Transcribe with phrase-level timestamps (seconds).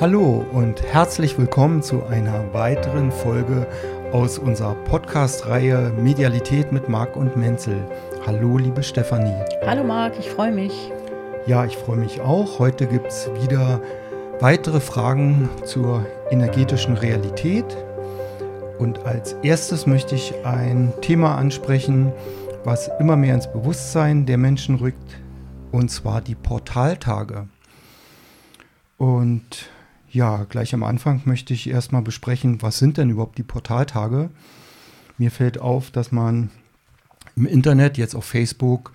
[0.00, 3.66] Hallo und herzlich willkommen zu einer weiteren Folge
[4.12, 7.84] aus unserer Podcast-Reihe Medialität mit Marc und Menzel.
[8.24, 9.34] Hallo, liebe Stefanie.
[9.66, 10.92] Hallo Marc, ich freue mich.
[11.48, 12.60] Ja, ich freue mich auch.
[12.60, 13.82] Heute gibt es wieder
[14.38, 17.66] weitere Fragen zur energetischen Realität.
[18.78, 22.12] Und als erstes möchte ich ein Thema ansprechen,
[22.62, 25.18] was immer mehr ins Bewusstsein der Menschen rückt,
[25.72, 27.48] und zwar die Portaltage.
[28.96, 29.68] Und
[30.10, 34.30] ja, gleich am Anfang möchte ich erstmal besprechen, was sind denn überhaupt die Portaltage?
[35.18, 36.50] Mir fällt auf, dass man
[37.36, 38.92] im Internet, jetzt auf Facebook,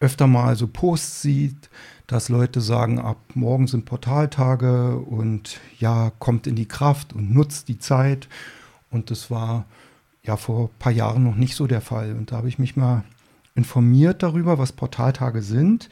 [0.00, 1.70] öfter mal so Posts sieht,
[2.06, 7.68] dass Leute sagen, ab morgen sind Portaltage und ja, kommt in die Kraft und nutzt
[7.68, 8.28] die Zeit.
[8.90, 9.64] Und das war
[10.22, 12.12] ja vor ein paar Jahren noch nicht so der Fall.
[12.12, 13.04] Und da habe ich mich mal
[13.54, 15.88] informiert darüber, was Portaltage sind.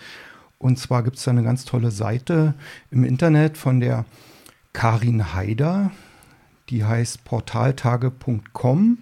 [0.58, 2.54] Und zwar gibt es da eine ganz tolle Seite
[2.90, 4.04] im Internet von der
[4.74, 5.90] Karin Haider.
[6.68, 8.98] Die heißt portaltage.com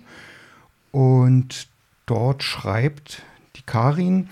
[0.93, 1.69] und
[2.07, 3.23] dort schreibt
[3.57, 4.29] die Karin,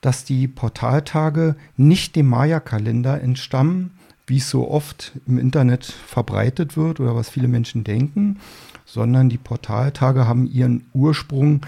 [0.00, 3.92] dass die Portaltage nicht dem Maya-Kalender entstammen,
[4.26, 8.38] wie es so oft im Internet verbreitet wird oder was viele Menschen denken,
[8.86, 11.66] sondern die Portaltage haben ihren Ursprung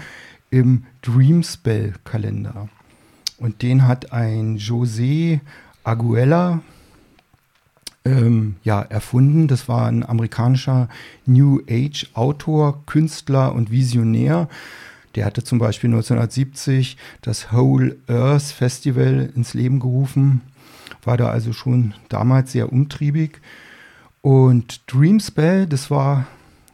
[0.49, 2.69] im Dreamspell-Kalender.
[3.37, 5.41] Und den hat ein José
[5.83, 6.61] Aguela,
[8.05, 9.47] ähm, ja, erfunden.
[9.47, 10.89] Das war ein amerikanischer
[11.25, 14.47] New Age Autor, Künstler und Visionär.
[15.15, 20.41] Der hatte zum Beispiel 1970 das Whole Earth Festival ins Leben gerufen,
[21.03, 23.39] war da also schon damals sehr umtriebig.
[24.21, 26.25] Und Dreamspell, das war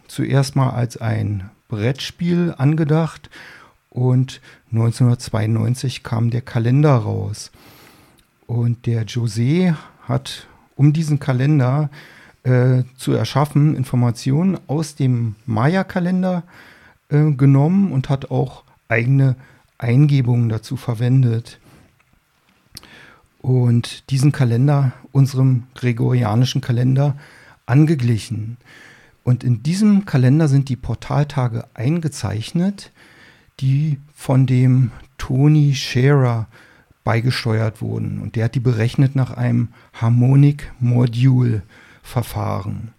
[0.07, 3.29] zuerst mal als ein Brettspiel angedacht
[3.89, 4.39] und
[4.71, 7.51] 1992 kam der Kalender raus.
[8.47, 9.75] Und der José
[10.07, 10.47] hat
[10.79, 11.89] um diesen Kalender
[12.43, 16.43] äh, zu erschaffen, Informationen aus dem Maya-Kalender
[17.09, 19.35] äh, genommen und hat auch eigene
[19.77, 21.59] Eingebungen dazu verwendet.
[23.41, 27.17] Und diesen Kalender unserem gregorianischen Kalender
[27.65, 28.55] angeglichen.
[29.25, 32.93] Und in diesem Kalender sind die Portaltage eingezeichnet,
[33.59, 36.47] die von dem Tony Scherer
[37.09, 38.21] beigesteuert wurden.
[38.21, 42.89] Und der hat die berechnet nach einem Harmonic-Module-Verfahren.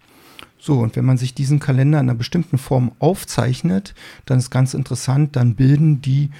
[0.58, 3.94] So, und wenn man sich diesen Kalender in einer bestimmten Form aufzeichnet,
[4.26, 6.30] dann ist ganz interessant, dann bilden die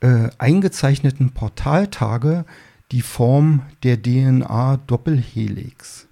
[0.00, 2.46] äh, eingezeichneten Portaltage
[2.90, 6.06] die Form der DNA-Doppelhelix.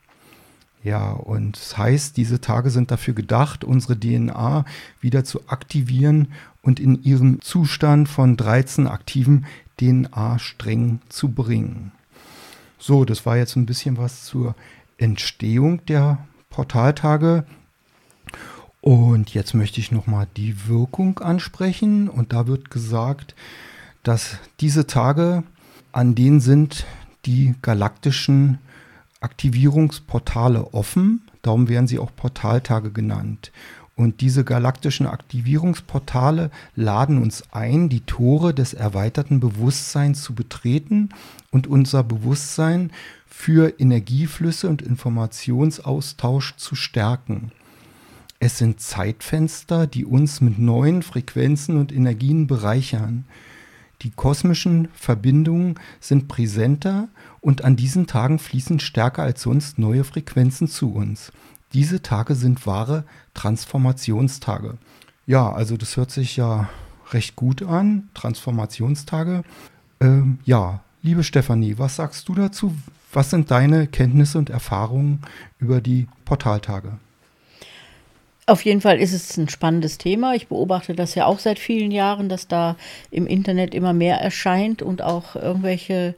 [0.85, 4.67] Ja, und das heißt, diese Tage sind dafür gedacht, unsere DNA
[5.01, 9.47] wieder zu aktivieren und in ihren Zustand von 13 aktiven
[9.83, 11.91] DNA-Strängen zu bringen.
[12.79, 14.55] So, das war jetzt ein bisschen was zur
[14.97, 16.19] Entstehung der
[16.51, 17.45] Portaltage.
[18.81, 22.09] Und jetzt möchte ich nochmal die Wirkung ansprechen.
[22.09, 23.35] Und da wird gesagt,
[24.03, 25.43] dass diese Tage,
[25.93, 26.87] an denen sind
[27.25, 28.59] die galaktischen
[29.21, 31.23] Aktivierungsportale offen.
[31.43, 33.53] Darum werden sie auch Portaltage genannt.
[34.03, 41.11] Und diese galaktischen Aktivierungsportale laden uns ein, die Tore des erweiterten Bewusstseins zu betreten
[41.53, 42.91] und unser Bewusstsein
[43.29, 47.53] für Energieflüsse und Informationsaustausch zu stärken.
[48.41, 53.25] Es sind Zeitfenster, die uns mit neuen Frequenzen und Energien bereichern.
[54.03, 57.07] Die kosmischen Verbindungen sind präsenter
[57.41, 61.31] und an diesen Tagen fließen stärker als sonst neue Frequenzen zu uns.
[61.73, 63.05] Diese Tage sind wahre
[63.35, 64.79] Transformationstage.
[65.27, 66.69] Ja, also das hört sich ja
[67.13, 69.43] recht gut an, Transformationstage.
[70.01, 72.75] Ähm, ja, liebe Stefanie, was sagst du dazu?
[73.13, 75.21] Was sind deine Kenntnisse und Erfahrungen
[75.59, 76.99] über die Portaltage?
[78.47, 80.35] Auf jeden Fall ist es ein spannendes Thema.
[80.35, 82.77] Ich beobachte das ja auch seit vielen Jahren, dass da
[83.11, 86.15] im Internet immer mehr erscheint und auch irgendwelche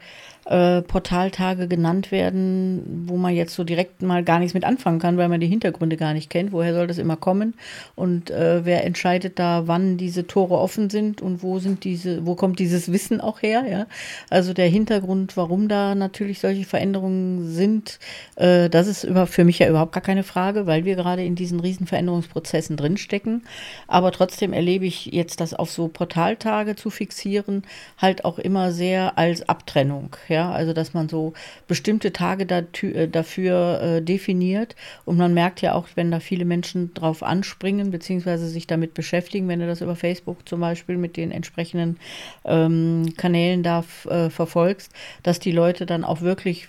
[0.47, 5.17] äh, Portaltage genannt werden, wo man jetzt so direkt mal gar nichts mit anfangen kann,
[5.17, 6.53] weil man die Hintergründe gar nicht kennt.
[6.53, 7.55] Woher soll das immer kommen?
[7.95, 12.35] Und äh, wer entscheidet da, wann diese Tore offen sind und wo sind diese, wo
[12.35, 13.65] kommt dieses Wissen auch her?
[13.69, 13.87] Ja?
[14.29, 17.99] Also der Hintergrund, warum da natürlich solche Veränderungen sind,
[18.37, 21.37] äh, das ist über, für mich ja überhaupt gar keine Frage, weil wir gerade in
[21.37, 23.45] diesen riesen Veränderungsprozessen drinstecken.
[23.89, 27.63] Aber trotzdem erlebe ich jetzt das auf so Portaltage zu fixieren,
[27.97, 30.17] halt auch immer sehr als Abtrennung.
[30.29, 30.34] Ja?
[30.35, 31.33] Ja, also dass man so
[31.69, 32.45] bestimmte Tage
[32.83, 37.91] äh, dafür äh, definiert und man merkt ja auch, wenn da viele Menschen drauf anspringen,
[37.91, 41.99] beziehungsweise sich damit beschäftigen, wenn du das über Facebook zum Beispiel mit den entsprechenden
[42.45, 44.93] ähm, Kanälen da äh, verfolgst,
[45.23, 46.69] dass die Leute dann auch wirklich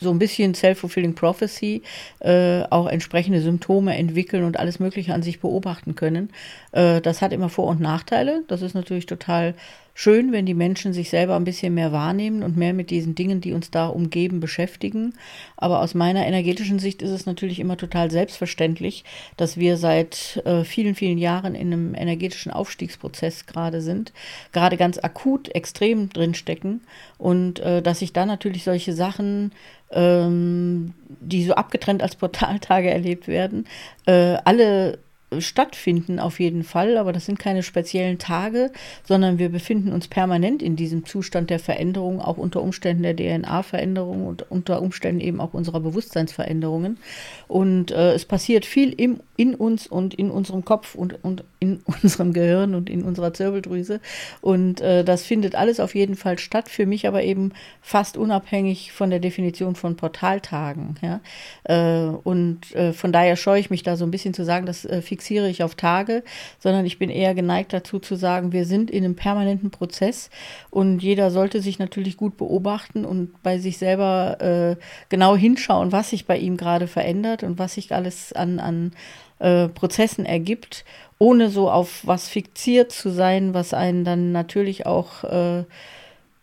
[0.00, 1.82] so ein bisschen Self-Fulfilling Prophecy
[2.20, 6.30] äh, auch entsprechende Symptome entwickeln und alles Mögliche an sich beobachten können.
[6.72, 8.42] Äh, das hat immer Vor- und Nachteile.
[8.48, 9.54] Das ist natürlich total
[9.98, 13.40] schön, wenn die Menschen sich selber ein bisschen mehr wahrnehmen und mehr mit diesen Dingen,
[13.40, 15.14] die uns da umgeben, beschäftigen.
[15.56, 19.02] Aber aus meiner energetischen Sicht ist es natürlich immer total selbstverständlich,
[19.36, 24.12] dass wir seit äh, vielen, vielen Jahren in einem energetischen Aufstiegsprozess gerade sind,
[24.52, 26.82] gerade ganz akut extrem drinstecken
[27.18, 29.50] und äh, dass sich da natürlich solche Sachen
[29.90, 33.66] ähm, die so abgetrennt als Portaltage erlebt werden,
[34.06, 35.00] äh, alle
[35.38, 38.70] stattfinden auf jeden Fall, aber das sind keine speziellen Tage,
[39.04, 44.26] sondern wir befinden uns permanent in diesem Zustand der Veränderung, auch unter Umständen der DNA-Veränderung
[44.26, 46.98] und unter Umständen eben auch unserer Bewusstseinsveränderungen.
[47.46, 51.80] Und äh, es passiert viel im, in uns und in unserem Kopf und, und in
[52.02, 54.00] unserem Gehirn und in unserer Zirbeldrüse.
[54.40, 57.52] Und äh, das findet alles auf jeden Fall statt, für mich aber eben
[57.82, 60.96] fast unabhängig von der Definition von Portaltagen.
[61.02, 61.20] Ja?
[61.64, 64.84] Äh, und äh, von daher scheue ich mich da so ein bisschen zu sagen, das
[64.84, 66.22] äh, fixiere ich auf Tage,
[66.60, 70.30] sondern ich bin eher geneigt dazu zu sagen, wir sind in einem permanenten Prozess
[70.70, 74.76] und jeder sollte sich natürlich gut beobachten und bei sich selber äh,
[75.08, 78.92] genau hinschauen, was sich bei ihm gerade verändert und was sich alles an, an
[79.40, 80.84] äh, Prozessen ergibt,
[81.18, 85.64] ohne so auf was fixiert zu sein, was einen dann natürlich auch äh,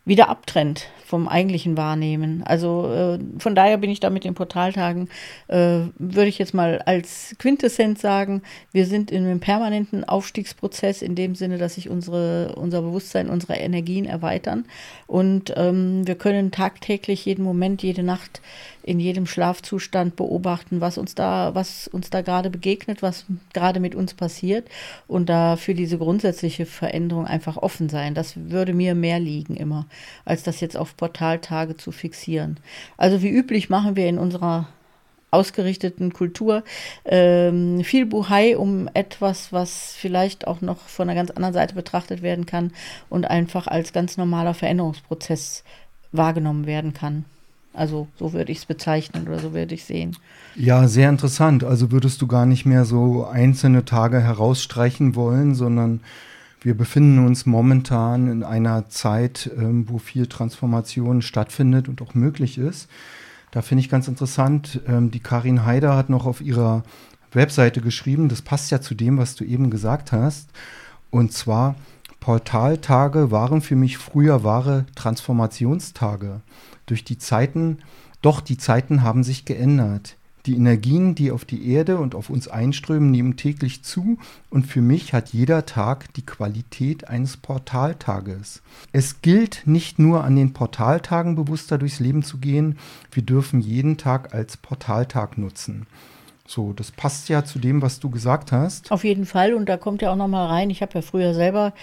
[0.06, 2.44] wieder abtrennt vom eigentlichen Wahrnehmen.
[2.44, 5.10] Also äh, von daher bin ich da mit den Portaltagen,
[5.48, 8.42] äh, würde ich jetzt mal als Quintessenz sagen,
[8.72, 13.56] wir sind in einem permanenten Aufstiegsprozess in dem Sinne, dass sich unsere, unser Bewusstsein, unsere
[13.56, 14.66] Energien erweitern
[15.06, 18.42] und ähm, wir können tagtäglich, jeden Moment, jede Nacht
[18.86, 23.96] in jedem Schlafzustand beobachten, was uns da, was uns da gerade begegnet, was gerade mit
[23.96, 24.68] uns passiert
[25.08, 28.14] und da für diese grundsätzliche Veränderung einfach offen sein.
[28.14, 29.88] Das würde mir mehr liegen immer,
[30.26, 32.58] als das jetzt auf Portaltage zu fixieren.
[32.98, 34.68] Also wie üblich machen wir in unserer
[35.32, 36.64] ausgerichteten Kultur
[37.04, 42.22] ähm, viel Buhai um etwas, was vielleicht auch noch von einer ganz anderen Seite betrachtet
[42.22, 42.72] werden kann
[43.10, 45.64] und einfach als ganz normaler Veränderungsprozess
[46.14, 47.26] wahrgenommen werden kann.
[47.74, 50.16] Also so würde ich es bezeichnen oder so würde ich sehen.
[50.56, 51.66] Ja, sehr interessant.
[51.66, 56.00] Also würdest du gar nicht mehr so einzelne Tage herausstreichen wollen, sondern
[56.66, 62.58] wir befinden uns momentan in einer Zeit, ähm, wo viel Transformation stattfindet und auch möglich
[62.58, 62.90] ist.
[63.52, 66.82] Da finde ich ganz interessant, ähm, die Karin Haider hat noch auf ihrer
[67.34, 70.50] Webseite geschrieben, das passt ja zu dem, was du eben gesagt hast.
[71.12, 71.76] Und zwar,
[72.20, 76.42] Portaltage waren für mich früher wahre Transformationstage
[76.88, 77.78] durch die Zeiten,
[78.24, 80.18] doch die Zeiten haben sich geändert.
[80.46, 84.18] Die Energien, die auf die Erde und auf uns einströmen, nehmen täglich zu
[84.50, 88.62] und für mich hat jeder Tag die Qualität eines Portaltages.
[88.92, 92.78] Es gilt nicht nur an den Portaltagen bewusster durchs Leben zu gehen,
[93.12, 95.88] wir dürfen jeden Tag als Portaltag nutzen.
[96.48, 98.92] So, das passt ja zu dem, was du gesagt hast.
[98.92, 100.70] Auf jeden Fall und da kommt ja auch noch mal rein.
[100.70, 101.74] Ich habe ja früher selber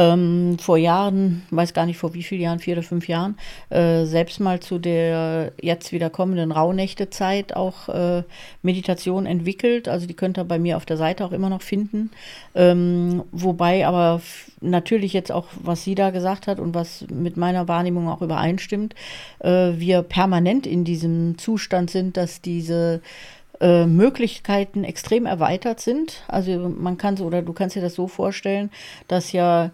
[0.00, 3.36] ähm, vor Jahren, weiß gar nicht vor wie vielen Jahren, vier oder fünf Jahren,
[3.68, 8.22] äh, selbst mal zu der jetzt wieder kommenden Rauhnächte-Zeit auch äh,
[8.62, 9.88] Meditation entwickelt.
[9.88, 12.10] Also die könnt ihr bei mir auf der Seite auch immer noch finden.
[12.54, 14.22] Ähm, wobei aber
[14.62, 18.94] natürlich jetzt auch, was sie da gesagt hat und was mit meiner Wahrnehmung auch übereinstimmt,
[19.40, 23.02] äh, wir permanent in diesem Zustand sind, dass diese
[23.60, 26.22] äh, Möglichkeiten extrem erweitert sind.
[26.26, 28.70] Also man kann so, oder du kannst dir das so vorstellen,
[29.06, 29.70] dass ja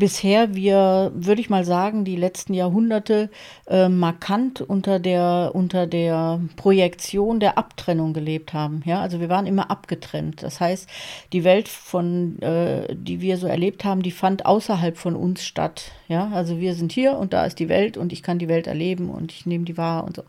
[0.00, 3.30] bisher wir, würde ich mal sagen, die letzten Jahrhunderte
[3.68, 8.82] äh, markant unter der, unter der Projektion der Abtrennung gelebt haben.
[8.84, 10.42] Ja, also wir waren immer abgetrennt.
[10.42, 10.88] Das heißt,
[11.32, 15.92] die Welt, von, äh, die wir so erlebt haben, die fand außerhalb von uns statt.
[16.10, 18.66] Ja, also wir sind hier und da ist die Welt und ich kann die Welt
[18.66, 20.22] erleben und ich nehme die wahr und so.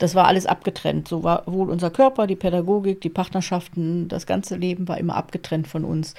[0.00, 1.06] Das war alles abgetrennt.
[1.06, 5.68] So war wohl unser Körper, die Pädagogik, die Partnerschaften, das ganze Leben war immer abgetrennt
[5.68, 6.14] von uns.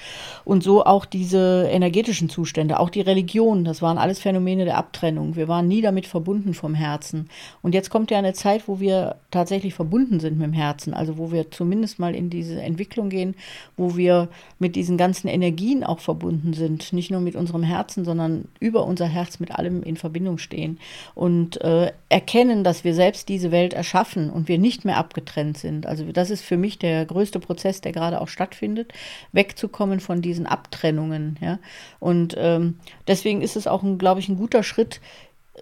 [0.45, 5.35] Und so auch diese energetischen Zustände, auch die Religion, das waren alles Phänomene der Abtrennung.
[5.35, 7.27] Wir waren nie damit verbunden vom Herzen.
[7.61, 11.17] Und jetzt kommt ja eine Zeit, wo wir tatsächlich verbunden sind mit dem Herzen, also
[11.17, 13.35] wo wir zumindest mal in diese Entwicklung gehen,
[13.75, 16.93] wo wir mit diesen ganzen Energien auch verbunden sind.
[16.93, 20.79] Nicht nur mit unserem Herzen, sondern über unser Herz mit allem in Verbindung stehen
[21.15, 25.85] und äh, erkennen, dass wir selbst diese Welt erschaffen und wir nicht mehr abgetrennt sind.
[25.85, 28.93] Also das ist für mich der größte Prozess, der gerade auch stattfindet,
[29.31, 31.37] wegzukommen von diesen Abtrennungen.
[31.41, 31.59] Ja?
[31.99, 35.01] Und ähm, deswegen ist es auch, glaube ich, ein guter Schritt,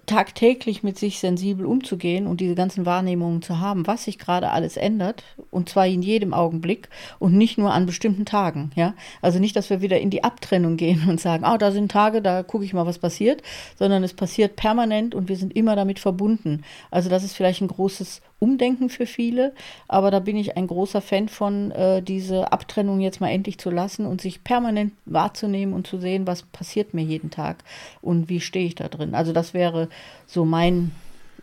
[0.05, 4.77] tagtäglich mit sich sensibel umzugehen und diese ganzen Wahrnehmungen zu haben, was sich gerade alles
[4.77, 8.71] ändert, und zwar in jedem Augenblick und nicht nur an bestimmten Tagen.
[8.75, 8.93] Ja?
[9.21, 12.21] Also nicht, dass wir wieder in die Abtrennung gehen und sagen, ah, da sind Tage,
[12.21, 13.41] da gucke ich mal, was passiert,
[13.77, 16.63] sondern es passiert permanent und wir sind immer damit verbunden.
[16.91, 19.53] Also das ist vielleicht ein großes Umdenken für viele,
[19.87, 23.69] aber da bin ich ein großer Fan von, äh, diese Abtrennung jetzt mal endlich zu
[23.69, 27.57] lassen und sich permanent wahrzunehmen und zu sehen, was passiert mir jeden Tag
[28.01, 29.13] und wie stehe ich da drin.
[29.13, 29.89] Also das wäre
[30.25, 30.91] so mein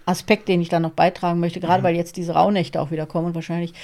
[0.07, 1.87] Aspekt, den ich da noch beitragen möchte, gerade mhm.
[1.87, 3.75] weil jetzt diese Rauhnächte auch wieder kommen und wahrscheinlich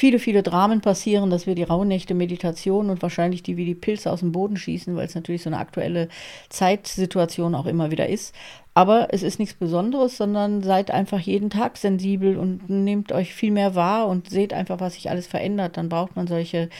[0.00, 4.10] viele, viele Dramen passieren, dass wir die Rauhnächte Meditation und wahrscheinlich die wie die Pilze
[4.10, 6.08] aus dem Boden schießen, weil es natürlich so eine aktuelle
[6.48, 8.34] Zeitsituation auch immer wieder ist.
[8.72, 13.50] Aber es ist nichts Besonderes, sondern seid einfach jeden Tag sensibel und nehmt euch viel
[13.50, 15.76] mehr wahr und seht einfach, was sich alles verändert.
[15.76, 16.70] Dann braucht man solche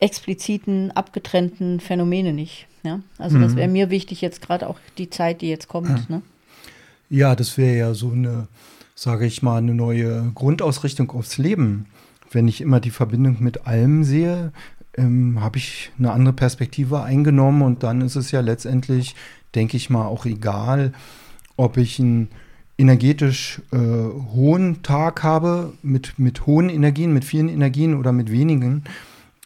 [0.00, 2.66] expliziten, abgetrennten Phänomene nicht.
[2.82, 2.98] Ja?
[3.16, 3.42] Also mhm.
[3.42, 5.88] das wäre mir wichtig, jetzt gerade auch die Zeit, die jetzt kommt.
[5.88, 6.22] Ja, ne?
[7.10, 8.48] ja das wäre ja so eine,
[8.96, 11.86] sage ich mal, eine neue Grundausrichtung aufs Leben.
[12.36, 14.52] Wenn ich immer die Verbindung mit allem sehe,
[14.98, 19.14] ähm, habe ich eine andere Perspektive eingenommen und dann ist es ja letztendlich,
[19.54, 20.92] denke ich mal, auch egal,
[21.56, 22.28] ob ich einen
[22.76, 28.84] energetisch äh, hohen Tag habe, mit, mit hohen Energien, mit vielen Energien oder mit wenigen,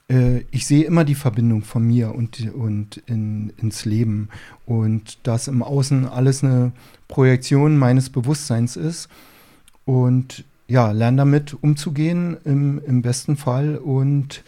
[0.09, 4.31] äh, ich sehe immer die Verbindung von mir und, und in, ins Leben.
[4.67, 6.73] Und dass im Außen alles eine
[7.07, 9.09] Projektion meines Bewusstseins ist.
[9.85, 13.77] Und ja, lerne damit umzugehen im, im besten Fall.
[13.77, 14.45] Und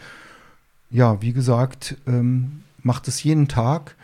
[0.89, 3.95] ja, wie gesagt, ähm, macht es jeden Tag.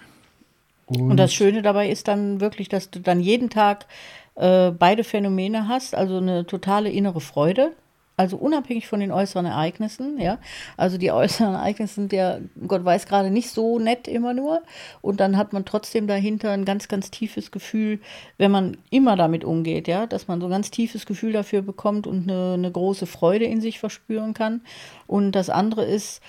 [0.85, 3.85] Und, und, das Schöne dabei ist dann wirklich, dass du dann jeden Tag
[4.35, 7.71] äh, beide Phänomene hast, also eine totale innere Freude,
[8.19, 10.39] also unabhängig von den äußeren Ereignissen, ja.
[10.75, 14.61] Also die äußeren Ereignisse sind ja, Gott weiß gerade nicht so nett immer nur.
[15.01, 18.01] Und dann hat man trotzdem dahinter ein ganz, ganz tiefes Gefühl,
[18.37, 22.07] wenn man immer damit umgeht, ja, dass man so ein ganz tiefes Gefühl dafür bekommt
[22.07, 24.59] und eine, eine große Freude in sich verspüren kann.
[25.07, 26.21] Und das andere ist,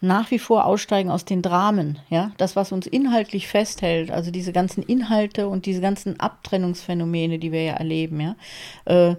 [0.00, 4.52] nach wie vor aussteigen aus den Dramen, ja, das, was uns inhaltlich festhält, also diese
[4.52, 8.36] ganzen Inhalte und diese ganzen Abtrennungsphänomene, die wir ja erleben, ja,
[8.86, 9.16] äh,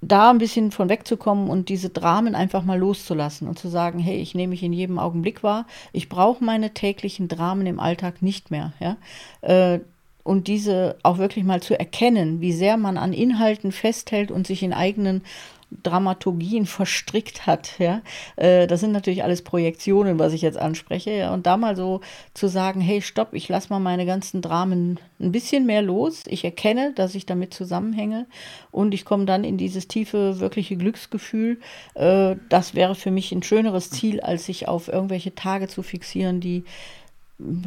[0.00, 4.16] da ein bisschen von wegzukommen und diese Dramen einfach mal loszulassen und zu sagen, hey,
[4.16, 8.50] ich nehme mich in jedem Augenblick wahr, ich brauche meine täglichen Dramen im Alltag nicht
[8.50, 8.96] mehr, ja,
[9.42, 9.80] äh,
[10.22, 14.62] und diese auch wirklich mal zu erkennen, wie sehr man an Inhalten festhält und sich
[14.62, 15.22] in eigenen
[15.70, 17.78] Dramaturgien verstrickt hat.
[17.78, 18.02] Ja?
[18.36, 21.10] Äh, das sind natürlich alles Projektionen, was ich jetzt anspreche.
[21.10, 21.34] Ja?
[21.34, 22.00] Und da mal so
[22.34, 26.24] zu sagen, hey, stopp, ich lasse mal meine ganzen Dramen ein bisschen mehr los.
[26.26, 28.26] Ich erkenne, dass ich damit zusammenhänge
[28.70, 31.60] und ich komme dann in dieses tiefe, wirkliche Glücksgefühl.
[31.94, 36.40] Äh, das wäre für mich ein schöneres Ziel, als sich auf irgendwelche Tage zu fixieren,
[36.40, 36.64] die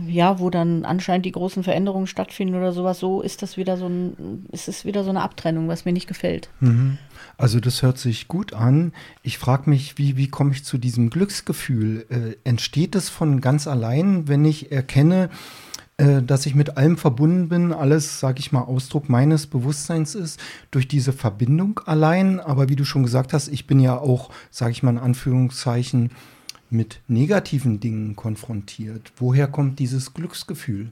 [0.05, 3.87] ja, wo dann anscheinend die großen Veränderungen stattfinden oder sowas, so ist das wieder so
[3.87, 6.49] ein, ist es wieder so eine Abtrennung, was mir nicht gefällt.
[6.59, 6.97] Mhm.
[7.37, 8.91] Also das hört sich gut an.
[9.23, 12.05] Ich frage mich, wie, wie komme ich zu diesem Glücksgefühl?
[12.09, 15.29] Äh, entsteht es von ganz allein, wenn ich erkenne,
[15.97, 20.39] äh, dass ich mit allem verbunden bin, alles, sage ich mal, Ausdruck meines Bewusstseins ist,
[20.71, 22.41] durch diese Verbindung allein.
[22.41, 26.11] Aber wie du schon gesagt hast, ich bin ja auch, sage ich mal in Anführungszeichen,
[26.71, 29.11] mit negativen Dingen konfrontiert.
[29.17, 30.89] Woher kommt dieses Glücksgefühl?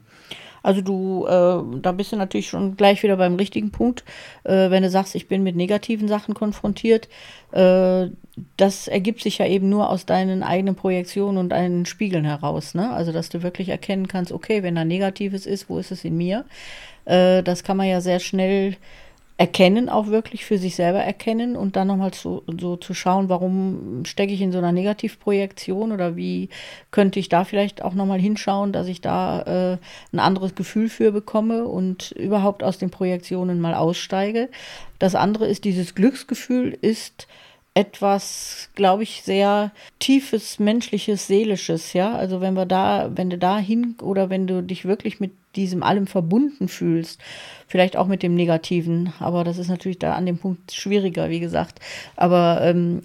[0.62, 4.04] Also du, äh, da bist du natürlich schon gleich wieder beim richtigen Punkt,
[4.44, 7.08] äh, wenn du sagst, ich bin mit negativen Sachen konfrontiert.
[7.52, 8.08] Äh,
[8.58, 12.74] das ergibt sich ja eben nur aus deinen eigenen Projektionen und deinen Spiegeln heraus.
[12.74, 12.90] Ne?
[12.92, 16.16] Also dass du wirklich erkennen kannst, okay, wenn da Negatives ist, wo ist es in
[16.16, 16.44] mir?
[17.06, 18.76] Äh, das kann man ja sehr schnell
[19.40, 24.04] erkennen, auch wirklich für sich selber erkennen und dann nochmal zu, so zu schauen, warum
[24.04, 26.50] stecke ich in so einer Negativprojektion oder wie
[26.90, 29.40] könnte ich da vielleicht auch nochmal hinschauen, dass ich da
[29.72, 29.78] äh,
[30.12, 34.50] ein anderes Gefühl für bekomme und überhaupt aus den Projektionen mal aussteige.
[34.98, 37.26] Das andere ist, dieses Glücksgefühl ist
[37.72, 42.14] etwas, glaube ich, sehr tiefes, menschliches, seelisches, ja.
[42.14, 45.82] Also wenn wir da, wenn du da hin oder wenn du dich wirklich mit diesem
[45.82, 47.20] allem verbunden fühlst,
[47.66, 51.40] vielleicht auch mit dem Negativen, aber das ist natürlich da an dem Punkt schwieriger, wie
[51.40, 51.80] gesagt.
[52.16, 53.02] Aber ähm,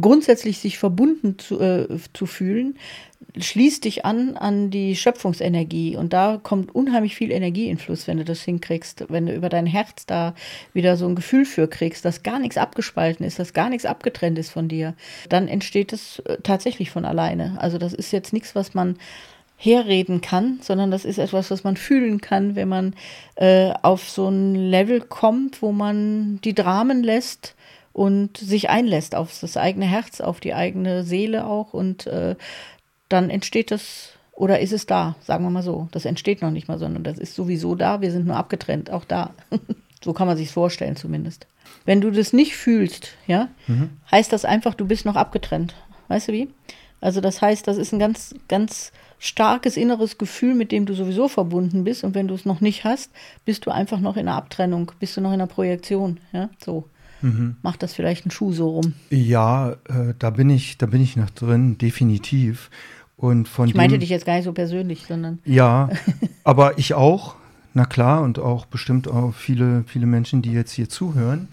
[0.00, 2.76] grundsätzlich sich verbunden zu, äh, zu fühlen,
[3.38, 8.42] schließt dich an an die Schöpfungsenergie und da kommt unheimlich viel Energieinfluss, wenn du das
[8.42, 10.34] hinkriegst, wenn du über dein Herz da
[10.72, 14.38] wieder so ein Gefühl für kriegst, dass gar nichts abgespalten ist, dass gar nichts abgetrennt
[14.38, 14.94] ist von dir,
[15.28, 17.56] dann entsteht es äh, tatsächlich von alleine.
[17.60, 18.96] Also das ist jetzt nichts, was man
[19.56, 22.94] herreden kann, sondern das ist etwas, was man fühlen kann, wenn man
[23.36, 27.54] äh, auf so ein Level kommt, wo man die Dramen lässt
[27.92, 32.36] und sich einlässt auf das eigene Herz, auf die eigene Seele auch und äh,
[33.08, 35.16] dann entsteht das Oder ist es da?
[35.22, 35.88] Sagen wir mal so.
[35.92, 38.02] Das entsteht noch nicht mal, sondern das ist sowieso da.
[38.02, 39.30] Wir sind nur abgetrennt, auch da.
[40.04, 41.46] so kann man sich vorstellen zumindest.
[41.86, 43.90] Wenn du das nicht fühlst, ja, mhm.
[44.10, 45.74] heißt das einfach, du bist noch abgetrennt.
[46.08, 46.48] Weißt du wie?
[47.00, 51.28] Also das heißt, das ist ein ganz, ganz starkes inneres Gefühl, mit dem du sowieso
[51.28, 52.04] verbunden bist.
[52.04, 53.10] Und wenn du es noch nicht hast,
[53.44, 56.20] bist du einfach noch in einer Abtrennung, bist du noch in einer Projektion.
[56.32, 56.88] Ja, so.
[57.22, 57.56] Mhm.
[57.62, 58.92] Macht das vielleicht ein Schuh so rum?
[59.10, 62.70] Ja, äh, da bin ich, da bin ich noch drin, definitiv.
[63.16, 65.38] Und von ich meinte dem, dich jetzt gar nicht so persönlich, sondern.
[65.44, 65.88] Ja,
[66.44, 67.36] aber ich auch,
[67.72, 71.48] na klar, und auch bestimmt auch viele, viele Menschen, die jetzt hier zuhören.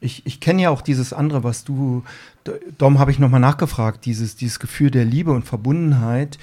[0.00, 2.02] Ich, ich kenne ja auch dieses andere, was du,
[2.78, 6.38] darum habe ich nochmal nachgefragt, dieses, dieses Gefühl der Liebe und Verbundenheit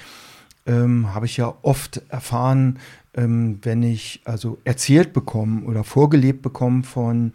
[0.66, 2.78] ähm, habe ich ja oft erfahren,
[3.14, 7.32] ähm, wenn ich also erzählt bekomme oder vorgelebt bekomme von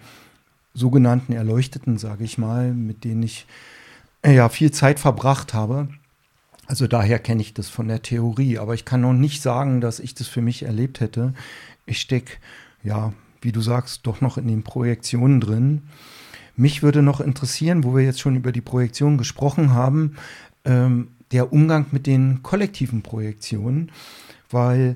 [0.74, 3.46] sogenannten Erleuchteten, sage ich mal, mit denen ich
[4.22, 5.90] äh, ja viel Zeit verbracht habe.
[6.68, 10.00] Also daher kenne ich das von der Theorie, aber ich kann noch nicht sagen, dass
[10.00, 11.34] ich das für mich erlebt hätte.
[11.86, 12.34] Ich stecke,
[12.84, 15.84] ja, wie du sagst, doch noch in den Projektionen drin.
[16.56, 20.18] Mich würde noch interessieren, wo wir jetzt schon über die Projektion gesprochen haben,
[20.66, 23.92] ähm, der Umgang mit den kollektiven Projektionen,
[24.50, 24.96] weil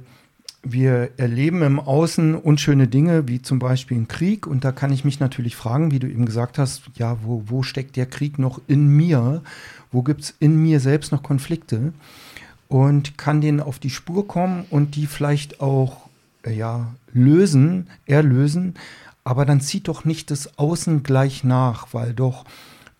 [0.64, 4.46] wir erleben im Außen unschöne Dinge, wie zum Beispiel einen Krieg.
[4.46, 7.64] Und da kann ich mich natürlich fragen, wie du eben gesagt hast, ja, wo, wo
[7.64, 9.42] steckt der Krieg noch in mir?
[9.92, 11.94] Wo gibt es in mir selbst noch Konflikte?
[12.68, 16.10] Und kann denen auf die Spur kommen und die vielleicht auch
[16.44, 18.76] äh, ja, lösen, erlösen.
[19.24, 22.46] Aber dann zieht doch nicht das Außen gleich nach, weil doch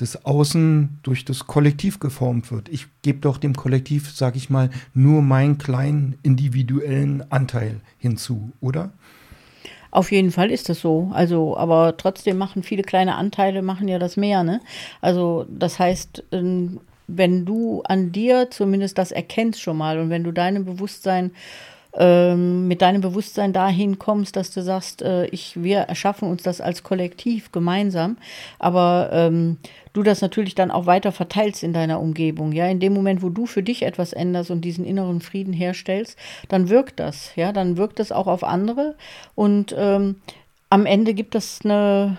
[0.02, 2.70] das Außen durch das Kollektiv geformt wird.
[2.70, 8.92] Ich gebe doch dem Kollektiv, sage ich mal, nur meinen kleinen individuellen Anteil hinzu, oder?
[9.92, 11.12] Auf jeden Fall ist das so.
[11.14, 14.62] Also, aber trotzdem machen viele kleine Anteile machen ja das mehr, ne?
[15.02, 20.24] Also, das heißt, ähm, wenn du an dir zumindest das erkennst schon mal und wenn
[20.24, 21.32] du deinem Bewusstsein
[21.94, 26.62] ähm, mit deinem Bewusstsein dahin kommst, dass du sagst, äh, ich, wir erschaffen uns das
[26.62, 28.18] als Kollektiv gemeinsam,
[28.60, 29.58] aber ähm,
[29.94, 32.54] du das natürlich dann auch weiter verteilst in deiner Umgebung.
[32.54, 36.18] Ja, in dem Moment, wo du für dich etwas änderst und diesen inneren Frieden herstellst,
[36.48, 37.36] dann wirkt das.
[37.36, 38.96] Ja, dann wirkt das auch auf andere
[39.36, 40.16] und ähm,
[40.72, 42.18] am Ende gibt es eine,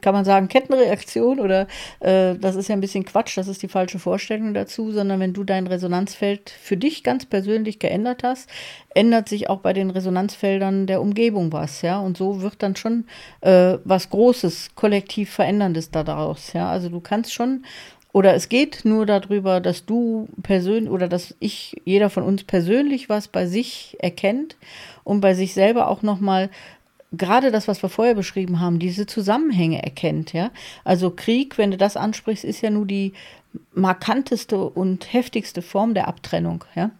[0.00, 1.66] kann man sagen, Kettenreaktion oder
[1.98, 5.32] äh, das ist ja ein bisschen Quatsch, das ist die falsche Vorstellung dazu, sondern wenn
[5.32, 8.48] du dein Resonanzfeld für dich ganz persönlich geändert hast,
[8.94, 13.04] ändert sich auch bei den Resonanzfeldern der Umgebung was, ja, und so wird dann schon
[13.40, 17.64] äh, was Großes, kollektiv Veränderndes daraus, ja, also du kannst schon
[18.12, 23.08] oder es geht nur darüber, dass du persönlich oder dass ich, jeder von uns persönlich
[23.08, 24.56] was bei sich erkennt
[25.02, 26.50] und bei sich selber auch nochmal
[27.12, 30.50] gerade das, was wir vorher beschrieben haben, diese Zusammenhänge erkennt, ja.
[30.84, 33.12] Also Krieg, wenn du das ansprichst, ist ja nur die
[33.74, 36.90] markanteste und heftigste Form der Abtrennung, ja.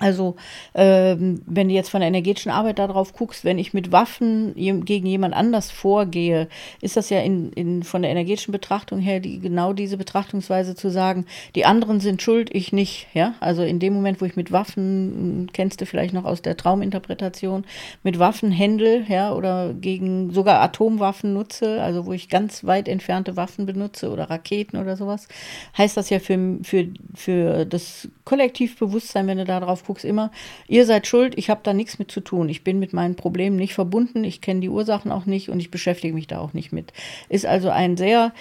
[0.00, 0.36] Also,
[0.74, 5.06] ähm, wenn du jetzt von der energetischen Arbeit darauf guckst, wenn ich mit Waffen gegen
[5.06, 6.48] jemand anders vorgehe,
[6.80, 10.90] ist das ja in, in, von der energetischen Betrachtung her die, genau diese Betrachtungsweise zu
[10.90, 13.08] sagen, die anderen sind schuld, ich nicht.
[13.12, 13.34] Ja?
[13.40, 17.64] Also in dem Moment, wo ich mit Waffen, kennst du vielleicht noch aus der Trauminterpretation,
[18.02, 23.36] mit Waffen händel, ja, oder gegen sogar Atomwaffen nutze, also wo ich ganz weit entfernte
[23.36, 25.28] Waffen benutze oder Raketen oder sowas,
[25.76, 30.30] heißt das ja für, für, für das Kollektivbewusstsein, wenn du da drauf guckst, immer,
[30.68, 32.48] ihr seid schuld, ich habe da nichts mit zu tun.
[32.48, 35.72] Ich bin mit meinen Problemen nicht verbunden, ich kenne die Ursachen auch nicht und ich
[35.72, 36.92] beschäftige mich da auch nicht mit.
[37.28, 38.32] Ist also ein sehr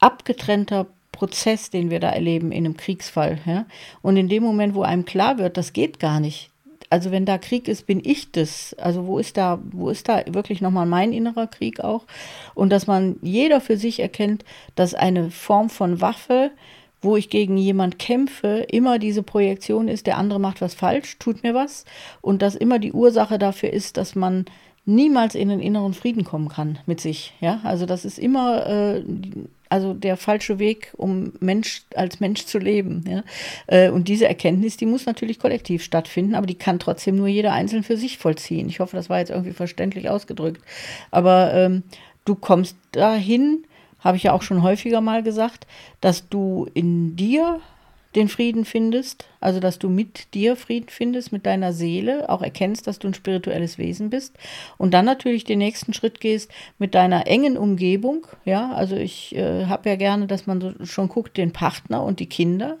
[0.00, 3.38] abgetrennter Prozess, den wir da erleben in einem Kriegsfall.
[3.46, 3.66] Ja?
[4.02, 6.50] Und in dem Moment, wo einem klar wird, das geht gar nicht.
[6.90, 8.74] Also wenn da Krieg ist, bin ich das.
[8.78, 12.04] Also wo ist da, wo ist da wirklich nochmal mein innerer Krieg auch?
[12.54, 16.50] Und dass man jeder für sich erkennt, dass eine Form von Waffe
[17.06, 21.42] wo ich gegen jemand kämpfe, immer diese Projektion ist, der andere macht was falsch, tut
[21.42, 21.86] mir was
[22.20, 24.44] und dass immer die Ursache dafür ist, dass man
[24.84, 27.32] niemals in den inneren Frieden kommen kann mit sich.
[27.40, 29.02] Ja, also das ist immer äh,
[29.68, 33.04] also der falsche Weg, um Mensch als Mensch zu leben.
[33.08, 33.24] Ja?
[33.66, 37.52] Äh, und diese Erkenntnis, die muss natürlich kollektiv stattfinden, aber die kann trotzdem nur jeder
[37.52, 38.68] einzeln für sich vollziehen.
[38.68, 40.62] Ich hoffe, das war jetzt irgendwie verständlich ausgedrückt.
[41.10, 41.82] Aber ähm,
[42.24, 43.64] du kommst dahin,
[44.00, 45.66] habe ich ja auch schon häufiger mal gesagt,
[46.00, 47.60] dass du in dir
[48.16, 52.86] den Frieden findest, also dass du mit dir Frieden findest, mit deiner Seele, auch erkennst,
[52.86, 54.34] dass du ein spirituelles Wesen bist
[54.78, 59.66] und dann natürlich den nächsten Schritt gehst mit deiner engen Umgebung, ja, also ich äh,
[59.66, 62.78] habe ja gerne, dass man so schon guckt, den Partner und die Kinder,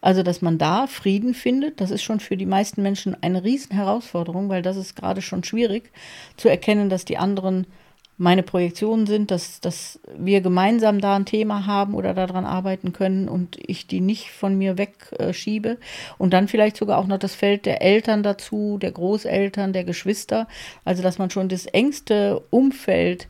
[0.00, 4.48] also dass man da Frieden findet, das ist schon für die meisten Menschen eine Riesenherausforderung,
[4.48, 5.92] weil das ist gerade schon schwierig
[6.36, 7.66] zu erkennen, dass die anderen
[8.22, 13.28] meine Projektionen sind, dass, dass wir gemeinsam da ein Thema haben oder daran arbeiten können
[13.28, 15.76] und ich die nicht von mir wegschiebe.
[16.18, 20.46] Und dann vielleicht sogar auch noch das Feld der Eltern dazu, der Großeltern, der Geschwister.
[20.84, 23.26] Also dass man schon das engste Umfeld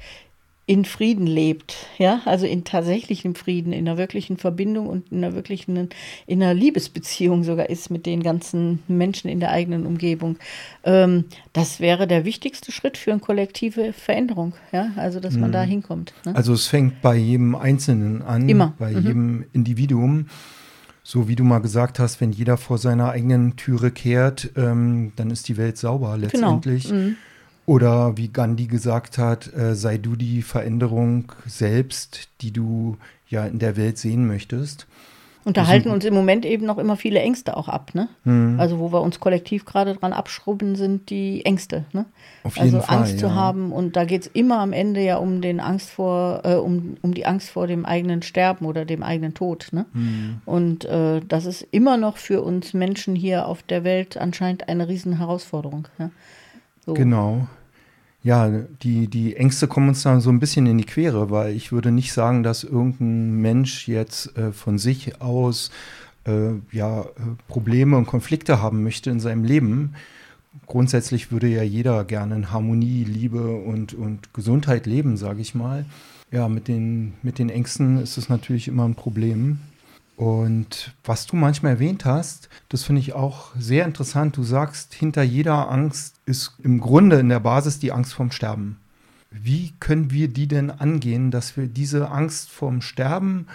[0.64, 5.35] in Frieden lebt, ja, also in tatsächlichem Frieden, in einer wirklichen Verbindung und in einer
[5.35, 5.88] wirklichen,
[6.27, 10.37] in einer Liebesbeziehung sogar ist mit den ganzen Menschen in der eigenen Umgebung.
[10.85, 15.55] Ähm, das wäre der wichtigste Schritt für eine kollektive Veränderung, ja, also dass man mhm.
[15.55, 16.14] da hinkommt.
[16.25, 16.37] Ne?
[16.37, 18.75] Also es fängt bei jedem Einzelnen an, Immer.
[18.79, 19.03] bei mhm.
[19.03, 20.27] jedem Individuum.
[21.03, 25.33] So wie du mal gesagt hast, wenn jeder vor seiner eigenen Türe kehrt, ähm, dann
[25.33, 26.22] ist die Welt sauber genau.
[26.22, 26.88] letztendlich.
[26.88, 27.01] Genau.
[27.01, 27.16] Mhm.
[27.66, 32.96] Oder wie Gandhi gesagt hat, äh, sei du die Veränderung selbst, die du
[33.29, 34.87] ja in der Welt sehen möchtest.
[35.44, 38.09] Und da halten uns im Moment eben noch immer viele Ängste auch ab, ne?
[38.22, 38.61] Mhm.
[38.61, 42.05] Also wo wir uns kollektiv gerade dran abschrubben, sind die Ängste, ne?
[42.44, 43.18] Auf jeden also Fall, Angst ja.
[43.18, 46.55] zu haben und da geht es immer am Ende ja um den Angst vor, äh,
[46.55, 49.87] um, um die Angst vor dem eigenen Sterben oder dem eigenen Tod, ne?
[49.92, 50.42] Mhm.
[50.44, 54.87] Und äh, das ist immer noch für uns Menschen hier auf der Welt anscheinend eine
[54.87, 55.88] riesen Herausforderung.
[55.98, 56.11] Ja?
[56.85, 56.95] So.
[56.95, 57.47] Genau.
[58.25, 58.49] Ja,
[58.83, 61.90] die, die Ängste kommen uns dann so ein bisschen in die Quere, weil ich würde
[61.90, 65.71] nicht sagen, dass irgendein Mensch jetzt äh, von sich aus
[66.25, 67.05] äh, ja, äh,
[67.49, 69.95] Probleme und Konflikte haben möchte in seinem Leben.
[70.66, 75.85] Grundsätzlich würde ja jeder gerne in Harmonie, Liebe und, und Gesundheit leben, sage ich mal.
[76.31, 79.59] Ja, mit den, mit den Ängsten ist es natürlich immer ein Problem.
[80.22, 84.37] Und was du manchmal erwähnt hast, das finde ich auch sehr interessant.
[84.37, 88.78] Du sagst, hinter jeder Angst ist im Grunde in der Basis die Angst vorm Sterben.
[89.32, 93.48] Wie können wir die denn angehen, dass wir diese Angst vorm Sterben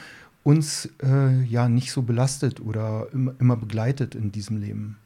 [0.44, 4.98] uns äh, ja nicht so belastet oder immer, immer, begleitet in diesem Leben?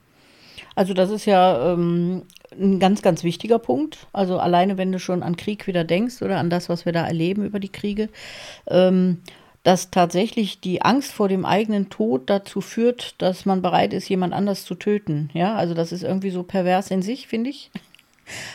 [0.73, 2.23] Also das ist ja ähm,
[2.59, 4.07] ein ganz, ganz wichtiger Punkt.
[4.13, 7.05] Also alleine, wenn du schon an Krieg wieder denkst oder an das, was wir da
[7.05, 8.09] erleben über die Kriege.
[8.65, 9.19] Ähm,
[9.63, 14.33] dass tatsächlich die Angst vor dem eigenen Tod dazu führt, dass man bereit ist, jemand
[14.33, 15.29] anders zu töten.
[15.33, 17.69] Ja, also das ist irgendwie so pervers in sich, finde ich.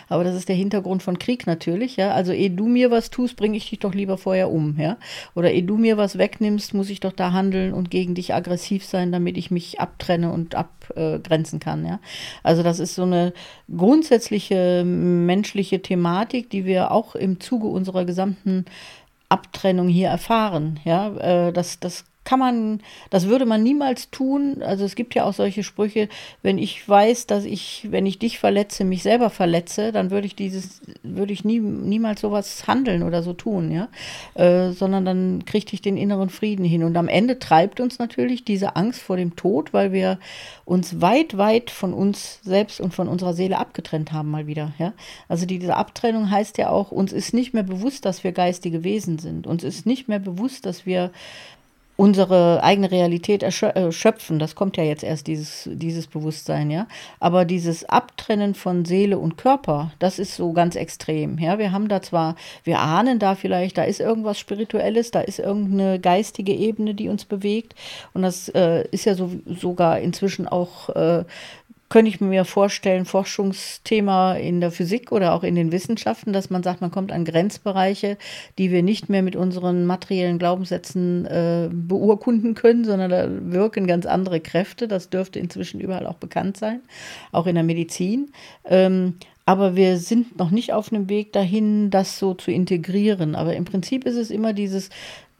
[0.09, 2.13] Aber das ist der Hintergrund von Krieg natürlich, ja.
[2.13, 4.97] Also ehe du mir was tust, bringe ich dich doch lieber vorher um, ja.
[5.35, 8.85] Oder ehe du mir was wegnimmst, muss ich doch da handeln und gegen dich aggressiv
[8.85, 12.01] sein, damit ich mich abtrenne und abgrenzen kann, ja.
[12.43, 13.33] Also das ist so eine
[13.75, 18.65] grundsätzliche menschliche Thematik, die wir auch im Zuge unserer gesamten
[19.29, 20.81] Abtrennung hier erfahren.
[20.85, 24.63] Ja, äh, das, das kann man, das würde man niemals tun.
[24.63, 26.09] Also es gibt ja auch solche Sprüche,
[26.43, 30.35] wenn ich weiß, dass ich, wenn ich dich verletze, mich selber verletze, dann würde ich
[30.35, 33.89] dieses, würde ich nie, niemals sowas handeln oder so tun, ja.
[34.35, 36.83] Äh, sondern dann kriege ich den inneren Frieden hin.
[36.83, 40.19] Und am Ende treibt uns natürlich diese Angst vor dem Tod, weil wir
[40.65, 44.93] uns weit, weit von uns selbst und von unserer Seele abgetrennt haben, mal wieder, ja.
[45.29, 49.21] Also diese Abtrennung heißt ja auch, uns ist nicht mehr bewusst, dass wir geistige Wesen
[49.21, 49.47] sind.
[49.47, 51.13] Uns ist nicht mehr bewusst, dass wir
[51.97, 54.39] unsere eigene Realität erschöpfen.
[54.39, 56.87] Das kommt ja jetzt erst, dieses, dieses Bewusstsein, ja.
[57.21, 61.39] Aber dieses Abtrennen von Seele und Körper, das ist so ganz extrem.
[61.39, 65.39] Ja, wir haben da zwar, wir ahnen da vielleicht, da ist irgendwas Spirituelles, da ist
[65.39, 67.75] irgendeine geistige Ebene, die uns bewegt.
[68.13, 71.25] Und das äh, ist ja so, sogar inzwischen auch äh,
[71.89, 76.63] könnte ich mir vorstellen, Forschungsthema in der Physik oder auch in den Wissenschaften, dass man
[76.63, 78.19] sagt, man kommt an Grenzbereiche,
[78.59, 84.05] die wir nicht mehr mit unseren materiellen Glaubenssätzen äh, beurkunden können, sondern da wirken ganz
[84.07, 84.89] andere Kräfte.
[84.89, 86.81] Das dürfte inzwischen überall auch bekannt sein,
[87.31, 88.33] auch in der Medizin.
[88.65, 89.15] Ähm,
[89.49, 93.37] aber wir sind noch nicht auf einem Weg dahin, das so zu integrieren.
[93.37, 94.91] Aber im Prinzip ist es immer dieses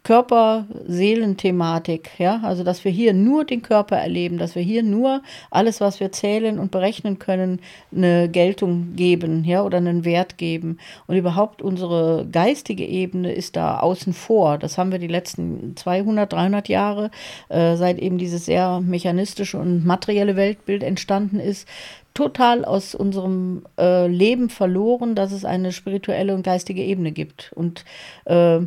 [0.07, 5.81] Körper-Seelen-Thematik, ja, also dass wir hier nur den Körper erleben, dass wir hier nur alles,
[5.81, 7.59] was wir zählen und berechnen können,
[7.93, 10.79] eine Geltung geben, ja, oder einen Wert geben.
[11.09, 14.59] Und überhaupt unsere geistige Ebene ist da außen vor.
[14.59, 17.11] Das haben wir die letzten 200, 300 Jahre,
[17.49, 21.67] äh, seit eben dieses sehr mechanistische und materielle Weltbild entstanden ist,
[22.15, 27.53] total aus unserem äh, Leben verloren, dass es eine spirituelle und geistige Ebene gibt.
[27.57, 27.85] Und
[28.25, 28.61] äh,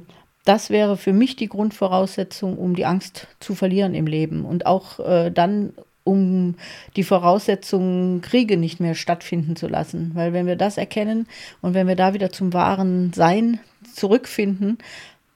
[0.50, 5.00] das wäre für mich die Grundvoraussetzung, um die Angst zu verlieren im Leben und auch
[5.00, 6.56] äh, dann um
[6.96, 10.10] die Voraussetzungen, Kriege nicht mehr stattfinden zu lassen.
[10.16, 11.28] Weil wenn wir das erkennen
[11.62, 13.60] und wenn wir da wieder zum wahren Sein
[13.94, 14.80] zurückfinden,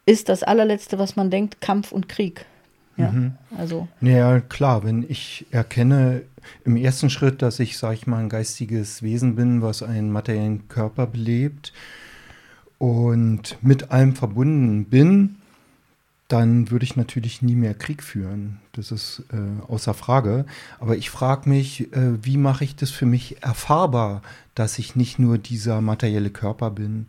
[0.07, 2.47] ist das allerletzte, was man denkt, Kampf und Krieg.
[2.97, 3.33] Ja, mhm.
[3.55, 3.87] also.
[4.01, 6.23] Ja, klar, wenn ich erkenne
[6.65, 10.67] im ersten Schritt, dass ich, sag ich mal, ein geistiges Wesen bin, was einen materiellen
[10.69, 11.71] Körper belebt,
[12.83, 15.35] und mit allem verbunden bin,
[16.27, 18.59] dann würde ich natürlich nie mehr Krieg führen.
[18.73, 20.45] Das ist äh, außer Frage.
[20.79, 24.21] Aber ich frage mich, äh, wie mache ich das für mich erfahrbar,
[24.53, 27.07] dass ich nicht nur dieser materielle Körper bin?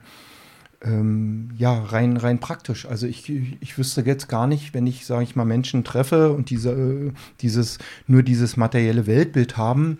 [0.84, 2.86] ähm, ja, rein, rein praktisch.
[2.86, 6.50] Also ich, ich wüsste jetzt gar nicht, wenn ich, sage ich mal, Menschen treffe und
[6.50, 9.98] diese, dieses, nur dieses materielle Weltbild haben,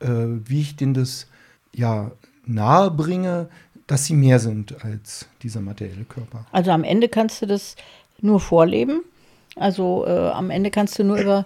[0.00, 0.08] äh,
[0.44, 1.28] wie ich denen das
[1.72, 2.10] ja
[2.44, 3.48] nahe bringe,
[3.86, 6.46] dass sie mehr sind als dieser materielle Körper.
[6.52, 7.76] Also am Ende kannst du das
[8.20, 9.02] nur vorleben.
[9.58, 11.42] Also äh, am Ende kannst du nur über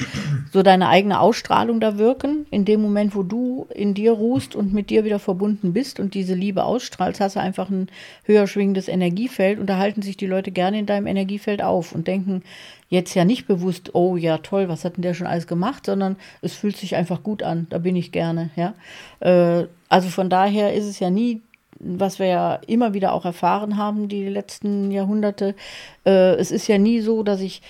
[0.52, 2.44] so deine eigene Ausstrahlung da wirken.
[2.50, 6.14] In dem Moment, wo du in dir ruhst und mit dir wieder verbunden bist und
[6.14, 7.88] diese Liebe ausstrahlst, hast du einfach ein
[8.24, 12.08] höher schwingendes Energiefeld und da halten sich die Leute gerne in deinem Energiefeld auf und
[12.08, 12.42] denken
[12.88, 16.16] jetzt ja nicht bewusst, oh ja toll, was hat denn der schon alles gemacht, sondern
[16.42, 18.50] es fühlt sich einfach gut an, da bin ich gerne.
[18.56, 18.74] Ja?
[19.20, 21.42] Äh, also von daher ist es ja nie
[21.80, 25.54] was wir ja immer wieder auch erfahren haben, die letzten Jahrhunderte.
[26.04, 27.62] Äh, es ist ja nie so, dass ich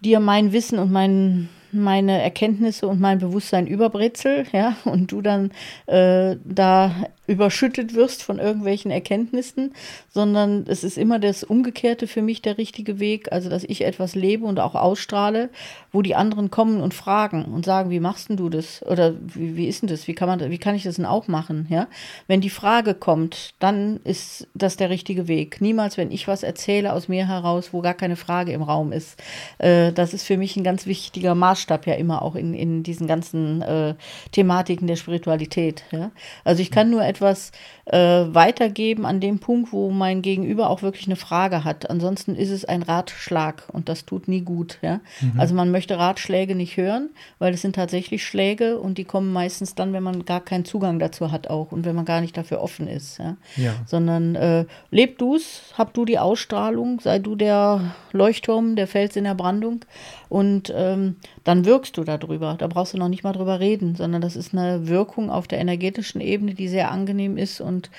[0.00, 1.48] dir mein Wissen und mein
[1.82, 5.50] meine Erkenntnisse und mein Bewusstsein überbrezel, ja, und du dann
[5.86, 6.94] äh, da
[7.26, 9.74] überschüttet wirst von irgendwelchen Erkenntnissen,
[10.08, 14.14] sondern es ist immer das Umgekehrte für mich der richtige Weg, also dass ich etwas
[14.14, 15.50] lebe und auch ausstrahle,
[15.92, 18.84] wo die anderen kommen und fragen und sagen, wie machst denn du das?
[18.86, 20.06] Oder wie, wie ist denn das?
[20.06, 21.66] Wie kann man, wie kann ich das denn auch machen?
[21.68, 21.88] Ja,
[22.26, 25.60] wenn die Frage kommt, dann ist das der richtige Weg.
[25.60, 29.20] Niemals, wenn ich was erzähle aus mir heraus, wo gar keine Frage im Raum ist.
[29.58, 33.06] Äh, das ist für mich ein ganz wichtiger Maßstab ja immer auch in, in diesen
[33.06, 33.94] ganzen äh,
[34.32, 35.84] Thematiken der Spiritualität.
[35.90, 36.10] Ja?
[36.44, 37.52] Also ich kann nur etwas etwas
[37.86, 41.88] äh, weitergeben an dem Punkt, wo mein Gegenüber auch wirklich eine Frage hat.
[41.88, 44.78] Ansonsten ist es ein Ratschlag und das tut nie gut.
[44.82, 45.00] Ja?
[45.20, 45.38] Mhm.
[45.38, 49.74] Also man möchte Ratschläge nicht hören, weil es sind tatsächlich Schläge und die kommen meistens
[49.74, 52.60] dann, wenn man gar keinen Zugang dazu hat auch und wenn man gar nicht dafür
[52.60, 53.18] offen ist.
[53.18, 53.36] Ja?
[53.56, 53.74] ja.
[53.86, 59.24] Sondern äh, leb du's, hab du die Ausstrahlung, sei du der Leuchtturm, der Fels in
[59.24, 59.84] der Brandung
[60.28, 62.56] und ähm, dann wirkst du darüber.
[62.58, 65.58] Da brauchst du noch nicht mal drüber reden, sondern das ist eine Wirkung auf der
[65.58, 67.90] energetischen Ebene, die sehr angenehm ist und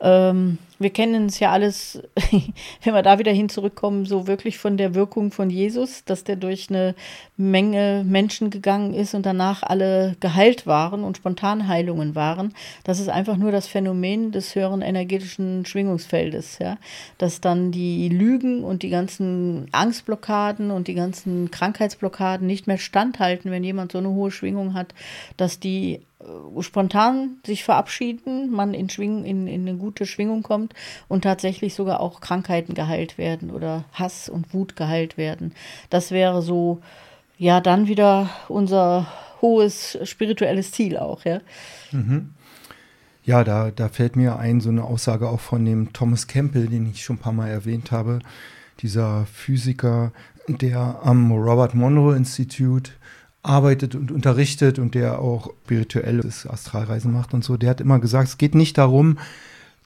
[0.00, 2.02] ähm, wir kennen es ja alles,
[2.82, 6.36] wenn wir da wieder hin zurückkommen, so wirklich von der Wirkung von Jesus, dass der
[6.36, 6.94] durch eine
[7.36, 12.54] Menge Menschen gegangen ist und danach alle geheilt waren und Spontanheilungen waren.
[12.82, 16.78] Das ist einfach nur das Phänomen des höheren energetischen Schwingungsfeldes, ja.
[17.18, 23.50] Dass dann die Lügen und die ganzen Angstblockaden und die ganzen Krankheitsblockaden nicht mehr standhalten,
[23.50, 24.94] wenn jemand so eine hohe Schwingung hat,
[25.36, 26.00] dass die
[26.60, 30.74] spontan sich verabschieden, man in, Schwing, in, in eine gute Schwingung kommt
[31.08, 35.52] und tatsächlich sogar auch Krankheiten geheilt werden oder Hass und Wut geheilt werden.
[35.88, 36.80] Das wäre so,
[37.38, 39.06] ja, dann wieder unser
[39.40, 41.40] hohes spirituelles Ziel auch, ja.
[41.92, 42.30] Mhm.
[43.24, 46.86] Ja, da, da fällt mir ein, so eine Aussage auch von dem Thomas Campbell, den
[46.86, 48.20] ich schon ein paar Mal erwähnt habe,
[48.80, 50.12] dieser Physiker,
[50.48, 52.92] der am Robert Monroe Institute
[53.42, 58.28] arbeitet und unterrichtet und der auch spirituelles Astralreisen macht und so, der hat immer gesagt,
[58.28, 59.18] es geht nicht darum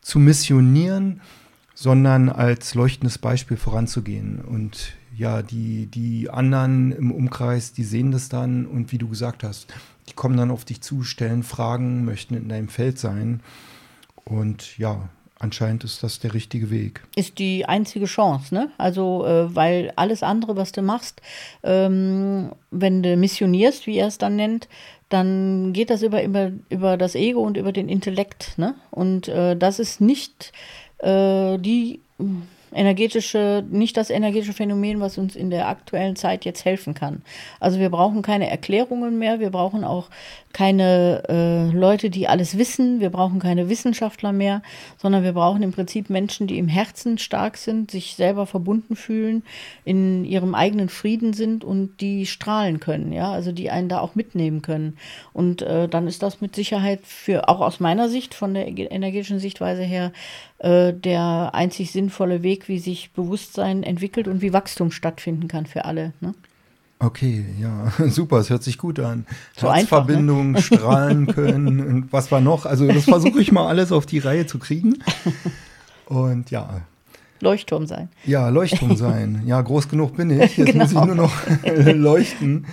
[0.01, 1.21] zu missionieren,
[1.75, 4.41] sondern als leuchtendes Beispiel voranzugehen.
[4.41, 9.45] Und ja, die, die anderen im Umkreis, die sehen das dann und wie du gesagt
[9.45, 9.73] hast,
[10.09, 13.41] die kommen dann auf dich zu, stellen Fragen, möchten in deinem Feld sein.
[14.25, 17.03] Und ja, anscheinend ist das der richtige Weg.
[17.17, 18.71] Ist die einzige Chance, ne?
[18.79, 21.21] Also, äh, weil alles andere, was du machst,
[21.63, 24.69] ähm, wenn du missionierst, wie er es dann nennt,
[25.09, 28.75] dann geht das über, über, über das Ego und über den Intellekt, ne?
[28.91, 30.53] Und äh, das ist nicht
[30.99, 32.01] äh, die
[32.75, 37.23] energetische, nicht das energetische Phänomen, was uns in der aktuellen Zeit jetzt helfen kann.
[37.61, 40.11] Also wir brauchen keine Erklärungen mehr, wir brauchen auch
[40.55, 44.63] keine äh, Leute, die alles wissen, wir brauchen keine Wissenschaftler mehr,
[44.97, 49.43] sondern wir brauchen im Prinzip Menschen, die im Herzen stark sind, sich selber verbunden fühlen,
[49.85, 54.15] in ihrem eigenen Frieden sind und die strahlen können, ja, also die einen da auch
[54.15, 54.97] mitnehmen können.
[55.33, 59.41] Und äh, dann ist das mit Sicherheit für, auch aus meiner Sicht, von der energetischen
[59.41, 60.13] Sichtweise her,
[60.59, 65.85] äh, der einzig sinnvolle Weg, wie sich Bewusstsein entwickelt und wie Wachstum stattfinden kann für
[65.85, 66.13] alle.
[66.21, 66.35] Ne?
[66.99, 69.27] Okay, ja, super, es hört sich gut an.
[69.57, 70.63] So Herzverbindung, ne?
[70.63, 72.67] strahlen können und was war noch?
[72.67, 74.99] Also das versuche ich mal alles auf die Reihe zu kriegen.
[76.07, 76.83] Und ja.
[77.41, 78.09] Leuchtturm sein.
[78.25, 79.43] Ja, Leuchtturm sein.
[79.47, 80.57] Ja, groß genug bin ich.
[80.57, 80.85] Jetzt genau.
[80.85, 81.15] muss ich genau.
[81.15, 82.67] nur noch leuchten.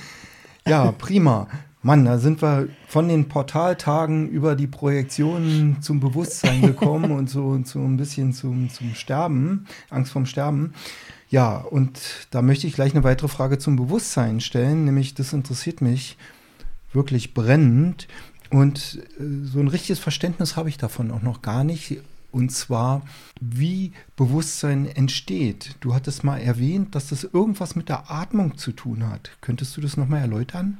[0.67, 1.47] Ja, prima.
[1.83, 7.45] Mann, da sind wir von den Portaltagen über die Projektionen zum Bewusstsein gekommen und so,
[7.45, 10.73] und so ein bisschen zum, zum Sterben, Angst vorm Sterben.
[11.29, 15.81] Ja, und da möchte ich gleich eine weitere Frage zum Bewusstsein stellen, nämlich das interessiert
[15.81, 16.17] mich
[16.93, 18.07] wirklich brennend.
[18.51, 21.97] Und äh, so ein richtiges Verständnis habe ich davon auch noch gar nicht.
[22.31, 23.01] Und zwar,
[23.39, 25.75] wie Bewusstsein entsteht.
[25.79, 29.31] Du hattest mal erwähnt, dass das irgendwas mit der Atmung zu tun hat.
[29.41, 30.77] Könntest du das nochmal erläutern?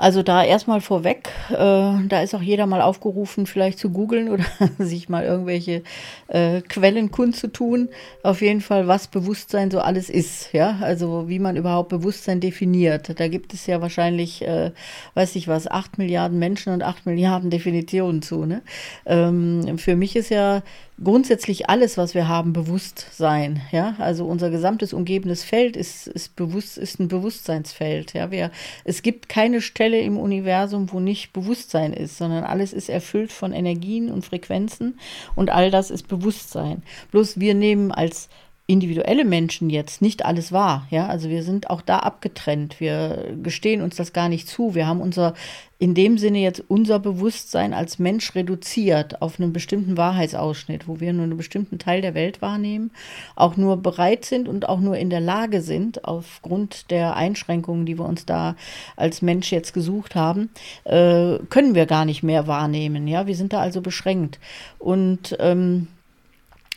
[0.00, 4.46] Also da erstmal vorweg, äh, da ist auch jeder mal aufgerufen, vielleicht zu googeln oder
[4.78, 5.82] sich mal irgendwelche
[6.28, 7.90] äh, Quellen kundzutun.
[8.22, 13.20] Auf jeden Fall, was Bewusstsein so alles ist, ja, also wie man überhaupt Bewusstsein definiert.
[13.20, 14.70] Da gibt es ja wahrscheinlich, äh,
[15.12, 18.46] weiß ich was, acht Milliarden Menschen und acht Milliarden Definitionen zu.
[18.46, 18.62] Ne?
[19.04, 20.62] Ähm, für mich ist ja
[21.02, 23.62] grundsätzlich alles, was wir haben, Bewusstsein.
[23.72, 28.12] Ja, also unser gesamtes umgebendes Feld ist, ist bewusst, ist ein Bewusstseinsfeld.
[28.12, 28.50] Ja, wir,
[28.84, 33.52] es gibt keine Stelle im Universum, wo nicht Bewusstsein ist, sondern alles ist erfüllt von
[33.52, 34.98] Energien und Frequenzen
[35.34, 36.82] und all das ist Bewusstsein.
[37.10, 38.28] Bloß wir nehmen als
[38.70, 40.86] individuelle Menschen jetzt nicht alles wahr.
[40.90, 42.78] Ja, also wir sind auch da abgetrennt.
[42.78, 44.76] Wir gestehen uns das gar nicht zu.
[44.76, 45.34] Wir haben unser,
[45.80, 51.12] in dem Sinne jetzt unser Bewusstsein als Mensch reduziert auf einen bestimmten Wahrheitsausschnitt, wo wir
[51.12, 52.92] nur einen bestimmten Teil der Welt wahrnehmen,
[53.34, 57.98] auch nur bereit sind und auch nur in der Lage sind, aufgrund der Einschränkungen, die
[57.98, 58.54] wir uns da
[58.94, 60.48] als Mensch jetzt gesucht haben,
[60.84, 63.08] äh, können wir gar nicht mehr wahrnehmen.
[63.08, 64.38] Ja, wir sind da also beschränkt.
[64.78, 65.88] Und ähm,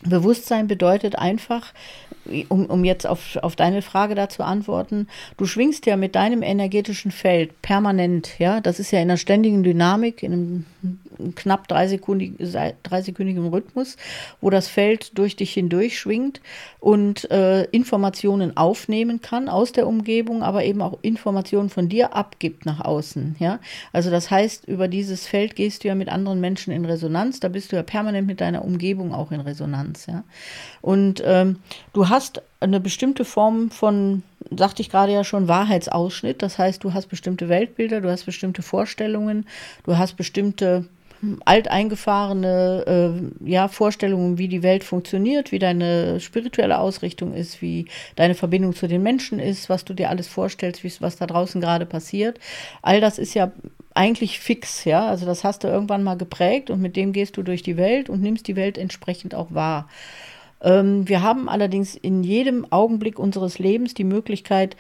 [0.10, 1.74] Bewusstsein bedeutet einfach,
[2.50, 5.08] um, um jetzt auf, auf deine Frage da zu antworten,
[5.38, 9.64] du schwingst ja mit deinem energetischen Feld permanent, ja, das ist ja in einer ständigen
[9.64, 10.66] Dynamik, in einem
[11.36, 13.98] knapp dreisekündigen Rhythmus,
[14.42, 16.42] wo das Feld durch dich hindurch schwingt
[16.80, 22.66] und äh, Informationen aufnehmen kann aus der Umgebung, aber eben auch Informationen von dir abgibt
[22.66, 23.36] nach außen.
[23.40, 23.60] Ja?
[23.92, 27.48] Also das heißt, über dieses Feld gehst du ja mit anderen Menschen in Resonanz, da
[27.48, 30.06] bist du ja permanent mit deiner Umgebung auch in Resonanz.
[30.08, 30.24] Ja?
[30.82, 31.58] Und ähm,
[31.94, 32.13] du hast
[32.60, 34.24] eine bestimmte Form von,
[34.56, 36.42] sagte ich gerade ja schon, Wahrheitsausschnitt.
[36.42, 39.46] Das heißt, du hast bestimmte Weltbilder, du hast bestimmte Vorstellungen,
[39.86, 40.86] du hast bestimmte
[41.46, 48.36] alteingefahrene äh, ja, Vorstellungen, wie die Welt funktioniert, wie deine spirituelle Ausrichtung ist, wie deine
[48.36, 52.40] Verbindung zu den Menschen ist, was du dir alles vorstellst, was da draußen gerade passiert.
[52.82, 53.52] All das ist ja
[53.94, 55.08] eigentlich fix, ja.
[55.08, 58.10] Also das hast du irgendwann mal geprägt und mit dem gehst du durch die Welt
[58.10, 59.88] und nimmst die Welt entsprechend auch wahr.
[60.64, 64.76] Ähm, wir haben allerdings in jedem Augenblick unseres Lebens die Möglichkeit,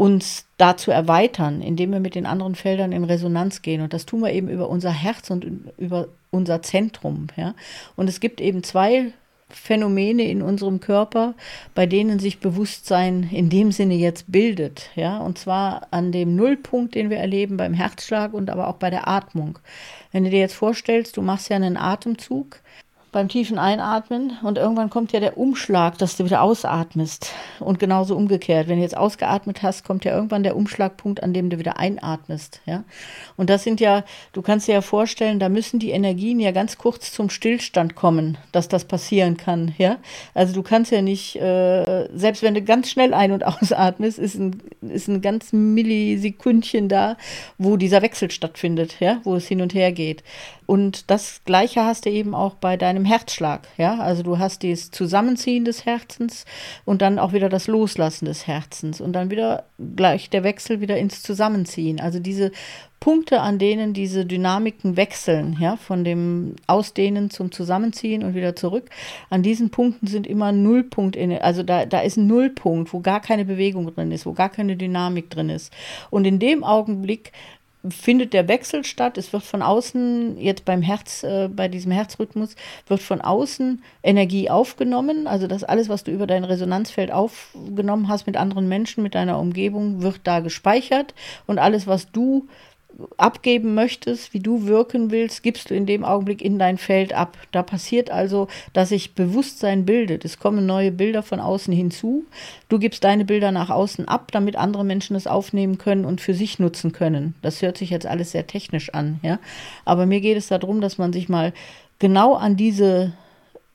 [0.00, 3.82] uns da zu erweitern, indem wir mit den anderen Feldern in Resonanz gehen.
[3.82, 7.26] Und das tun wir eben über unser Herz und über unser Zentrum.
[7.36, 7.54] Ja?
[7.96, 9.12] Und es gibt eben zwei
[9.50, 11.34] Phänomene in unserem Körper,
[11.74, 14.88] bei denen sich Bewusstsein in dem Sinne jetzt bildet.
[14.94, 15.18] Ja?
[15.18, 19.06] Und zwar an dem Nullpunkt, den wir erleben beim Herzschlag und aber auch bei der
[19.06, 19.58] Atmung.
[20.12, 22.60] Wenn du dir jetzt vorstellst, du machst ja einen Atemzug,
[23.12, 27.32] beim tiefen Einatmen und irgendwann kommt ja der Umschlag, dass du wieder ausatmest.
[27.58, 28.68] Und genauso umgekehrt.
[28.68, 32.60] Wenn du jetzt ausgeatmet hast, kommt ja irgendwann der Umschlagpunkt, an dem du wieder einatmest.
[32.66, 32.84] Ja?
[33.36, 36.78] Und das sind ja, du kannst dir ja vorstellen, da müssen die Energien ja ganz
[36.78, 39.74] kurz zum Stillstand kommen, dass das passieren kann.
[39.76, 39.96] Ja?
[40.34, 44.36] Also du kannst ja nicht, äh, selbst wenn du ganz schnell ein- und ausatmest, ist
[44.36, 47.16] ein, ist ein ganz Millisekündchen da,
[47.58, 49.20] wo dieser Wechsel stattfindet, ja?
[49.24, 50.22] wo es hin und her geht.
[50.70, 53.66] Und das Gleiche hast du eben auch bei deinem Herzschlag.
[53.76, 56.44] Ja, also du hast das Zusammenziehen des Herzens
[56.84, 59.64] und dann auch wieder das Loslassen des Herzens und dann wieder
[59.96, 61.98] gleich der Wechsel wieder ins Zusammenziehen.
[61.98, 62.52] Also diese
[63.00, 68.90] Punkte, an denen diese Dynamiken wechseln, ja, von dem Ausdehnen zum Zusammenziehen und wieder zurück.
[69.28, 73.20] An diesen Punkten sind immer Nullpunkt, in, also da, da ist ein Nullpunkt, wo gar
[73.20, 75.72] keine Bewegung drin ist, wo gar keine Dynamik drin ist.
[76.10, 77.32] Und in dem Augenblick
[77.88, 79.16] findet der Wechsel statt.
[79.16, 82.54] Es wird von außen, jetzt beim Herz, äh, bei diesem Herzrhythmus,
[82.86, 85.26] wird von außen Energie aufgenommen.
[85.26, 89.38] Also das alles, was du über dein Resonanzfeld aufgenommen hast mit anderen Menschen, mit deiner
[89.38, 91.14] Umgebung, wird da gespeichert.
[91.46, 92.48] Und alles, was du
[93.16, 97.36] abgeben möchtest, wie du wirken willst, gibst du in dem Augenblick in dein Feld ab.
[97.52, 100.24] Da passiert also, dass sich Bewusstsein bildet.
[100.24, 102.24] Es kommen neue Bilder von außen hinzu.
[102.68, 106.34] Du gibst deine Bilder nach außen ab, damit andere Menschen es aufnehmen können und für
[106.34, 107.34] sich nutzen können.
[107.42, 109.38] Das hört sich jetzt alles sehr technisch an, ja.
[109.84, 111.52] Aber mir geht es darum, dass man sich mal
[111.98, 113.12] genau an diese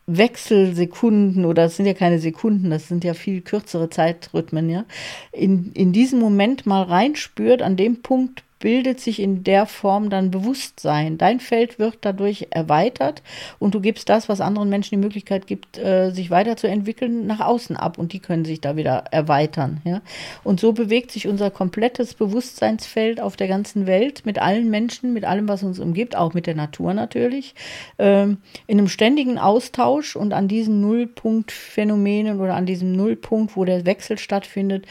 [0.08, 4.86] Wechselsekunden oder es sind ja keine Sekunden, das sind ja viel kürzere Zeitrhythmen, ja,
[5.32, 10.32] in, in diesen Moment mal reinspürt, an dem Punkt bildet sich in der Form dann
[10.32, 11.19] Bewusstsein.
[11.19, 13.21] Dein Feld wird dadurch erweitert
[13.60, 17.78] und du gibst das, was anderen Menschen die Möglichkeit gibt, äh, sich weiterzuentwickeln, nach außen
[17.78, 19.82] ab und die können sich da wieder erweitern.
[19.84, 20.01] Ja?
[20.43, 25.25] Und so bewegt sich unser komplettes Bewusstseinsfeld auf der ganzen Welt mit allen Menschen, mit
[25.25, 27.54] allem, was uns umgibt, auch mit der Natur natürlich,
[27.99, 33.86] ähm, in einem ständigen Austausch und an diesen Nullpunktphänomenen oder an diesem Nullpunkt, wo der
[33.86, 34.88] Wechsel stattfindet,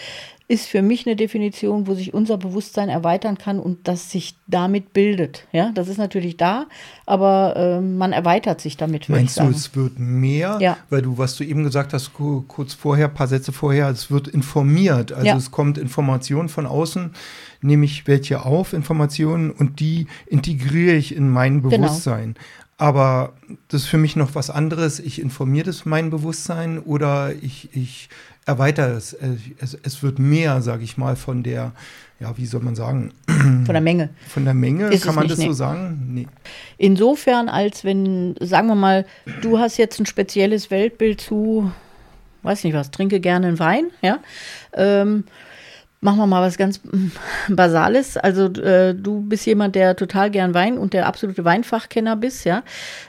[0.46, 4.92] ist für mich eine Definition, wo sich unser Bewusstsein erweitern kann und das sich damit
[4.92, 5.46] bildet.
[5.52, 6.66] Ja, das ist natürlich da,
[7.06, 9.08] aber äh, man erweitert sich damit.
[9.08, 10.58] Meinst du, es wird mehr?
[10.60, 10.76] Ja.
[10.90, 15.12] Weil du, was du eben gesagt hast, kurz vorher, paar Sätze vorher, es wird informiert.
[15.12, 15.36] Also ja.
[15.36, 17.12] es kommt Information von außen,
[17.62, 21.86] nehme ich welche auf, Informationen, und die integriere ich in mein genau.
[21.86, 22.34] Bewusstsein.
[22.34, 22.46] Genau.
[22.76, 23.34] Aber
[23.68, 24.98] das ist für mich noch was anderes.
[24.98, 28.08] Ich informiere das mein Bewusstsein oder ich, ich
[28.46, 29.12] erweitere es.
[29.60, 29.74] es.
[29.82, 31.72] Es wird mehr, sage ich mal, von der,
[32.18, 33.12] ja, wie soll man sagen?
[33.26, 34.10] Von der Menge.
[34.28, 35.46] Von der Menge, ist kann man nicht, das nee.
[35.46, 36.02] so sagen?
[36.10, 36.28] Nee.
[36.76, 39.06] Insofern, als wenn, sagen wir mal,
[39.40, 41.70] du hast jetzt ein spezielles Weltbild zu,
[42.42, 44.18] weiß nicht was, trinke gerne einen Wein, ja.
[44.72, 45.24] Ähm,
[46.04, 46.82] Machen wir mal was ganz
[47.48, 48.18] Basales.
[48.18, 52.62] Also äh, du bist jemand, der total gern Wein und der absolute Weinfachkenner bist, ja.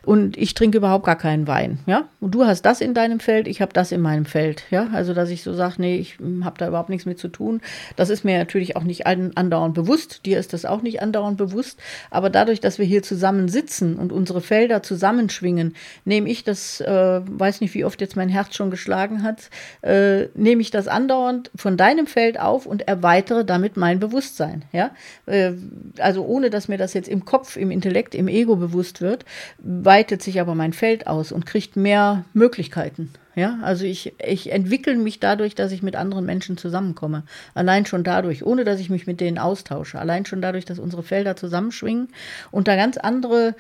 [0.06, 2.08] Und ich trinke überhaupt gar keinen Wein, ja.
[2.22, 4.88] Und du hast das in deinem Feld, ich habe das in meinem Feld, ja.
[4.94, 7.60] Also dass ich so sage, nee, ich hm, habe da überhaupt nichts mit zu tun.
[7.98, 10.26] Das ist mir natürlich auch nicht andauernd bewusst.
[10.26, 11.78] Dir ist das auch nicht andauernd bewusst.
[12.12, 15.76] Aber dadurch, dass wir hier zusammen sitzen und unsere Felder zusammenschwingen,
[16.06, 19.50] nehme ich das, äh, weiß nicht, wie oft jetzt mein Herz schon geschlagen hat,
[19.82, 24.64] äh, nehme ich das andauernd von deinem Feld auf und erweitere damit mein Bewusstsein.
[24.72, 24.92] Ja?
[25.26, 25.54] Äh,
[26.00, 29.26] also ohne, dass mir das jetzt im Kopf, im Intellekt, im Ego bewusst wird,
[29.60, 33.12] weitet sich aber mein Feld aus und kriegt mehr Möglichkeiten.
[33.36, 37.24] Ja, also ich, ich entwickle mich dadurch, dass ich mit anderen Menschen zusammenkomme.
[37.54, 40.00] Allein schon dadurch, ohne dass ich mich mit denen austausche.
[40.00, 42.08] Allein schon dadurch, dass unsere Felder zusammenschwingen
[42.52, 43.56] und da ganz andere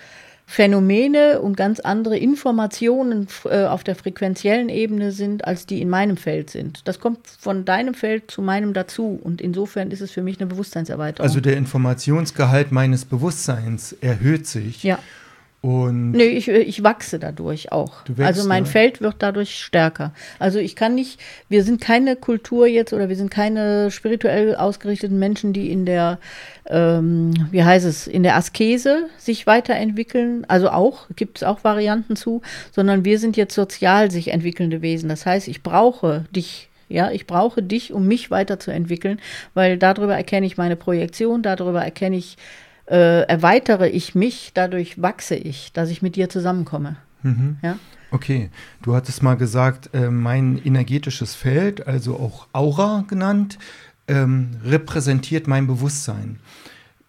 [0.47, 6.17] Phänomene und ganz andere Informationen äh, auf der frequenziellen Ebene sind, als die in meinem
[6.17, 6.87] Feld sind.
[6.87, 10.47] Das kommt von deinem Feld zu meinem dazu und insofern ist es für mich eine
[10.47, 11.27] Bewusstseinserweiterung.
[11.27, 14.83] Also der Informationsgehalt meines Bewusstseins erhöht sich.
[14.83, 14.99] Ja.
[15.65, 18.03] Und nee, ich, ich wachse dadurch auch.
[18.05, 18.69] Wächst, also mein ja.
[18.69, 20.13] Feld wird dadurch stärker.
[20.37, 25.17] Also ich kann nicht, wir sind keine Kultur jetzt oder wir sind keine spirituell ausgerichteten
[25.17, 26.19] Menschen, die in der,
[26.67, 30.45] ähm, wie heißt es, in der Askese sich weiterentwickeln.
[30.47, 35.09] Also auch, gibt es auch Varianten zu, sondern wir sind jetzt sozial sich entwickelnde Wesen.
[35.09, 39.19] Das heißt, ich brauche dich ja, ich brauche dich, um mich weiterzuentwickeln,
[39.55, 42.37] weil darüber erkenne ich meine Projektion, darüber erkenne ich
[42.87, 46.97] äh, erweitere ich mich, dadurch wachse ich, dass ich mit dir zusammenkomme.
[47.23, 47.57] Mhm.
[47.61, 47.77] Ja?
[48.11, 48.49] Okay,
[48.81, 53.57] du hattest mal gesagt, äh, mein energetisches Feld, also auch Aura genannt,
[54.07, 56.39] ähm, repräsentiert mein Bewusstsein.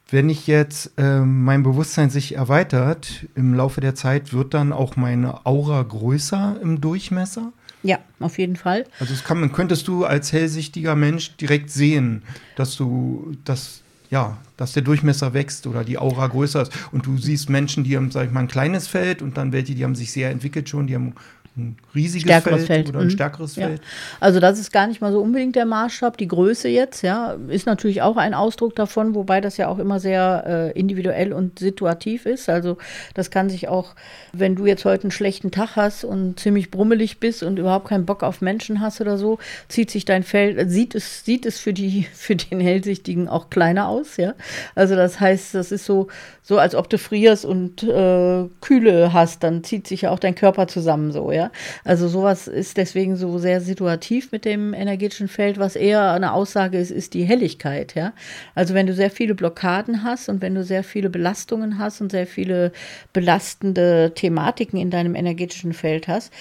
[0.08, 4.96] Wenn ich jetzt äh, mein Bewusstsein sich erweitert im Laufe der Zeit, wird dann auch
[4.96, 7.52] meine Aura größer im Durchmesser?
[7.82, 8.84] Ja, auf jeden Fall.
[8.98, 12.22] Also das kann, könntest du als hellsichtiger Mensch direkt sehen,
[12.56, 16.72] dass du, dass ja, dass der Durchmesser wächst oder die Aura größer ist.
[16.92, 19.74] Und du siehst Menschen, die haben, sag ich mal, ein kleines Feld und dann welche,
[19.74, 21.14] die haben sich sehr entwickelt schon, die haben
[21.56, 23.10] ein riesiges stärkeres Feld, Feld, oder ein mhm.
[23.10, 23.68] stärkeres ja.
[23.68, 23.80] Feld.
[24.20, 26.18] Also das ist gar nicht mal so unbedingt der Maßstab.
[26.18, 29.98] Die Größe jetzt, ja, ist natürlich auch ein Ausdruck davon, wobei das ja auch immer
[29.98, 32.50] sehr äh, individuell und situativ ist.
[32.50, 32.76] Also
[33.14, 33.94] das kann sich auch,
[34.32, 38.04] wenn du jetzt heute einen schlechten Tag hast und ziemlich brummelig bist und überhaupt keinen
[38.04, 39.38] Bock auf Menschen hast oder so,
[39.68, 43.88] zieht sich dein Feld, sieht es, sieht es für die, für den Hellsichtigen auch kleiner
[43.88, 44.34] aus, ja.
[44.74, 46.08] Also das heißt, das ist so,
[46.42, 50.34] so als ob du frierst und äh, Kühle hast, dann zieht sich ja auch dein
[50.34, 51.45] Körper zusammen so, ja.
[51.84, 55.58] Also sowas ist deswegen so sehr situativ mit dem energetischen Feld.
[55.58, 58.12] Was eher eine Aussage ist, ist die Helligkeit, ja.
[58.54, 62.10] Also wenn du sehr viele Blockaden hast und wenn du sehr viele Belastungen hast und
[62.12, 62.72] sehr viele
[63.12, 66.32] belastende Thematiken in deinem energetischen Feld hast,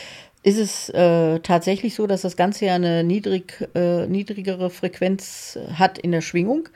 [0.46, 5.98] ist es äh, tatsächlich so, dass das Ganze ja eine niedrig, äh, niedrigere Frequenz hat
[5.98, 6.70] in der Schwingung.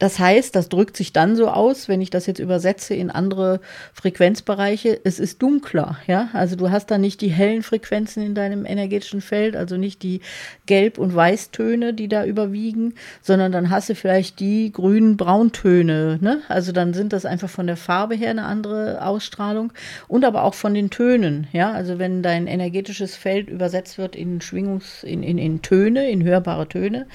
[0.00, 3.60] Das heißt, das drückt sich dann so aus, wenn ich das jetzt übersetze in andere
[3.92, 6.30] Frequenzbereiche, es ist dunkler, ja?
[6.32, 10.22] Also du hast da nicht die hellen Frequenzen in deinem energetischen Feld, also nicht die
[10.64, 16.40] Gelb- und Weißtöne, die da überwiegen, sondern dann hast du vielleicht die grünen Brauntöne, ne?
[16.48, 19.70] Also dann sind das einfach von der Farbe her eine andere Ausstrahlung
[20.08, 21.72] und aber auch von den Tönen, ja?
[21.72, 26.66] Also wenn dein energetisches Feld übersetzt wird in Schwingungs in, in, in Töne, in hörbare
[26.68, 27.06] Töne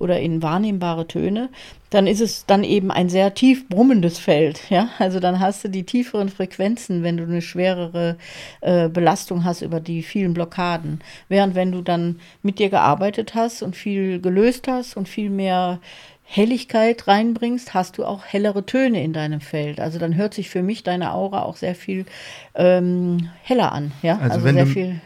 [0.00, 1.48] oder in wahrnehmbare Töne,
[1.92, 4.70] dann ist es dann eben ein sehr tief brummendes Feld.
[4.70, 4.88] Ja?
[4.98, 8.16] Also dann hast du die tieferen Frequenzen, wenn du eine schwerere
[8.62, 11.00] äh, Belastung hast über die vielen Blockaden.
[11.28, 15.80] Während wenn du dann mit dir gearbeitet hast und viel gelöst hast und viel mehr
[16.24, 19.78] Helligkeit reinbringst, hast du auch hellere Töne in deinem Feld.
[19.78, 22.06] Also dann hört sich für mich deine Aura auch sehr viel
[22.54, 23.92] ähm, heller an.
[24.02, 24.14] Ja?
[24.18, 25.00] Also, also sehr viel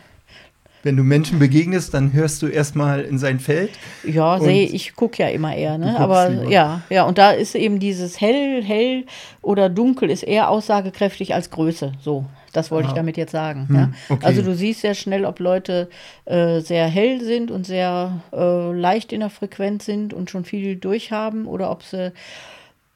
[0.86, 3.72] wenn du Menschen begegnest, dann hörst du erstmal in sein Feld.
[4.04, 5.98] Ja, sehe ich gucke ja immer eher, ne?
[5.98, 6.50] Aber lieber.
[6.50, 9.04] ja, ja, und da ist eben dieses hell, hell
[9.42, 11.92] oder dunkel ist eher aussagekräftig als Größe.
[12.00, 12.24] So.
[12.52, 12.90] Das wollte ah.
[12.92, 13.68] ich damit jetzt sagen.
[13.68, 13.90] Hm, ja?
[14.08, 14.24] okay.
[14.24, 15.90] Also du siehst sehr schnell, ob Leute
[16.24, 20.76] äh, sehr hell sind und sehr äh, leicht in der Frequenz sind und schon viel
[20.76, 22.12] durchhaben oder ob sie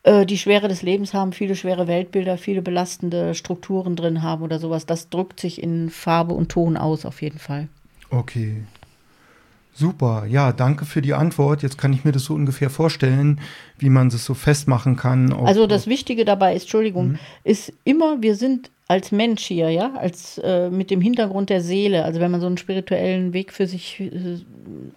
[0.02, 4.58] äh, die Schwere des Lebens haben, viele schwere Weltbilder, viele belastende Strukturen drin haben oder
[4.58, 4.86] sowas.
[4.86, 7.68] Das drückt sich in Farbe und Ton aus, auf jeden Fall.
[8.10, 8.62] Okay.
[9.72, 11.62] Super, ja, danke für die Antwort.
[11.62, 13.40] Jetzt kann ich mir das so ungefähr vorstellen,
[13.78, 15.32] wie man es so festmachen kann.
[15.32, 17.18] also das Wichtige dabei ist, Entschuldigung, mhm.
[17.44, 22.04] ist immer, wir sind als Mensch hier, ja, als äh, mit dem Hintergrund der Seele,
[22.04, 24.10] also wenn man so einen spirituellen Weg für sich äh,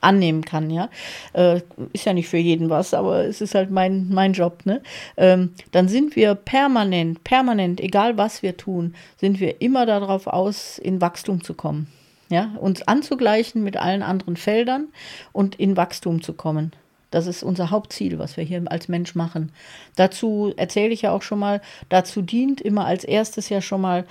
[0.01, 0.89] annehmen kann, ja,
[1.34, 1.61] äh,
[1.93, 4.82] ist ja nicht für jeden was, aber es ist halt mein, mein Job, ne?
[5.16, 10.80] Ähm, dann sind wir permanent, permanent, egal was wir tun, sind wir immer darauf aus,
[10.80, 11.86] in Wachstum zu kommen,
[12.34, 14.88] ja, uns anzugleichen mit allen anderen Feldern
[15.31, 16.73] und in Wachstum zu kommen.
[17.11, 19.51] Das ist unser Hauptziel, was wir hier als Mensch machen.
[19.95, 24.05] Dazu erzähle ich ja auch schon mal, dazu dient immer als erstes ja schon mal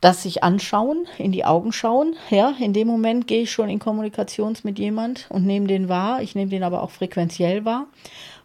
[0.00, 2.14] das sich anschauen, in die Augen schauen.
[2.30, 6.22] Ja, in dem Moment gehe ich schon in Kommunikations mit jemand und nehme den wahr.
[6.22, 7.86] Ich nehme den aber auch frequenziell wahr.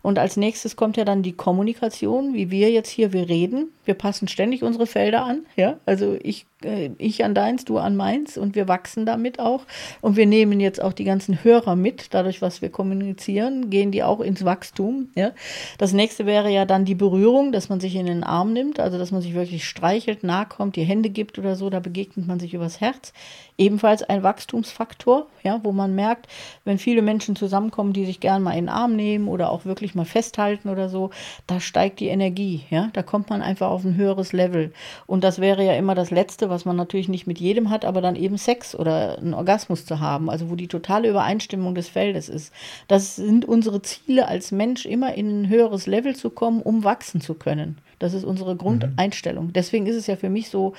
[0.02, 3.72] Und als nächstes kommt ja dann die Kommunikation, wie wir jetzt hier, wir reden.
[3.86, 5.45] Wir passen ständig unsere Felder an.
[5.56, 9.66] Ja, also ich äh, ich an deins, du an meins und wir wachsen damit auch.
[10.02, 14.04] Und wir nehmen jetzt auch die ganzen Hörer mit, dadurch, was wir kommunizieren, gehen die
[14.04, 15.10] auch ins Wachstum.
[15.16, 15.32] Ja?
[15.78, 18.97] Das nächste wäre ja dann die Berührung, dass man sich in den Arm nimmt, also
[18.97, 22.39] dass man sich wirklich streichelt, nahe kommt, die Hände gibt oder so, da begegnet man
[22.39, 23.14] sich übers Herz.
[23.58, 26.28] Ebenfalls ein Wachstumsfaktor, ja, wo man merkt,
[26.64, 29.91] wenn viele Menschen zusammenkommen, die sich gern mal in den Arm nehmen oder auch wirklich
[29.96, 31.10] mal festhalten oder so,
[31.48, 34.74] da steigt die Energie, ja, da kommt man einfach auf ein höheres Level.
[35.08, 38.02] Und das wäre ja immer das Letzte, was man natürlich nicht mit jedem hat, aber
[38.02, 42.30] dann eben Sex oder einen Orgasmus zu haben, also wo die totale Übereinstimmung des Feldes
[42.30, 42.54] ist.
[42.88, 47.22] Das sind unsere Ziele als Mensch, immer in ein höheres Level zu kommen, um wachsen
[47.22, 47.78] zu können.
[48.00, 49.48] Das ist unsere Grundeinstellung.
[49.48, 49.54] Mhm.
[49.54, 50.74] Deswegen ist es ja für mich so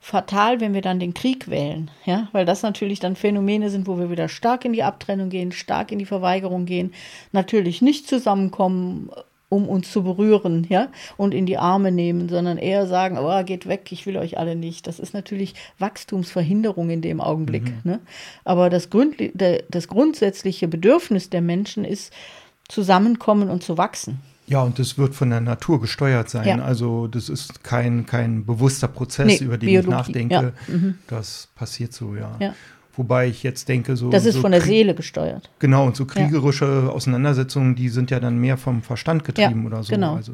[0.00, 3.98] fatal, wenn wir dann den Krieg wählen, ja, weil das natürlich dann Phänomene sind, wo
[3.98, 6.94] wir wieder stark in die Abtrennung gehen, stark in die Verweigerung gehen,
[7.32, 9.10] natürlich nicht zusammenkommen,
[9.50, 10.88] um uns zu berühren, ja,
[11.18, 14.56] und in die Arme nehmen, sondern eher sagen, oh, geht weg, ich will euch alle
[14.56, 14.86] nicht.
[14.86, 17.64] Das ist natürlich Wachstumsverhinderung in dem Augenblick.
[17.64, 17.80] Mhm.
[17.84, 18.00] Ne?
[18.44, 22.12] Aber das, Grund, das grundsätzliche Bedürfnis der Menschen ist,
[22.68, 24.20] zusammenkommen und zu wachsen.
[24.50, 26.58] Ja, und das wird von der Natur gesteuert sein.
[26.58, 26.64] Ja.
[26.64, 29.88] Also das ist kein, kein bewusster Prozess, nee, über den Biologie.
[29.88, 30.34] ich nachdenke.
[30.34, 30.52] Ja.
[30.66, 30.98] Mhm.
[31.06, 32.32] Das passiert so, ja.
[32.40, 32.52] ja.
[32.96, 34.10] Wobei ich jetzt denke, so.
[34.10, 35.48] Das ist so von der Seele gesteuert.
[35.60, 36.90] Genau, und so kriegerische.
[36.92, 39.92] Auseinandersetzungen, die sind ja dann mehr vom Verstand getrieben oder so.
[39.94, 40.16] Genau.
[40.16, 40.32] Also,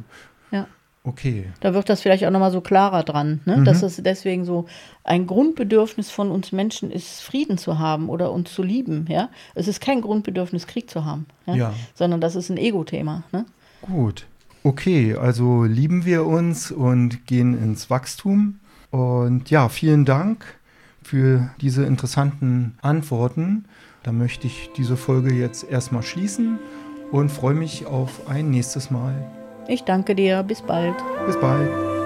[0.51, 0.67] ja.
[1.05, 1.53] Okay.
[1.61, 3.59] Da wird das vielleicht auch nochmal so klarer dran, ne?
[3.59, 3.65] Mhm.
[3.67, 4.65] dass es deswegen so
[5.05, 9.05] ein Grundbedürfnis von uns Menschen ist, Frieden zu haben oder uns zu lieben.
[9.11, 9.29] Ja?
[9.55, 11.55] Es ist kein Grundbedürfnis, Krieg zu haben, ja?
[11.55, 11.75] ja.
[11.95, 13.23] sondern das ist ein Ego-Thema.
[13.31, 13.45] Ne?
[13.89, 14.27] Gut.
[14.63, 18.59] Okay, also lieben wir uns und gehen ins Wachstum.
[18.91, 20.45] Und ja, vielen Dank
[21.03, 23.67] für diese interessanten Antworten.
[24.03, 26.59] Da möchte ich diese Folge jetzt erstmal schließen
[27.13, 29.15] und freue mich auf ein nächstes Mal.
[29.69, 30.43] Ich danke dir.
[30.43, 30.97] Bis bald.
[31.27, 32.06] Bis bald.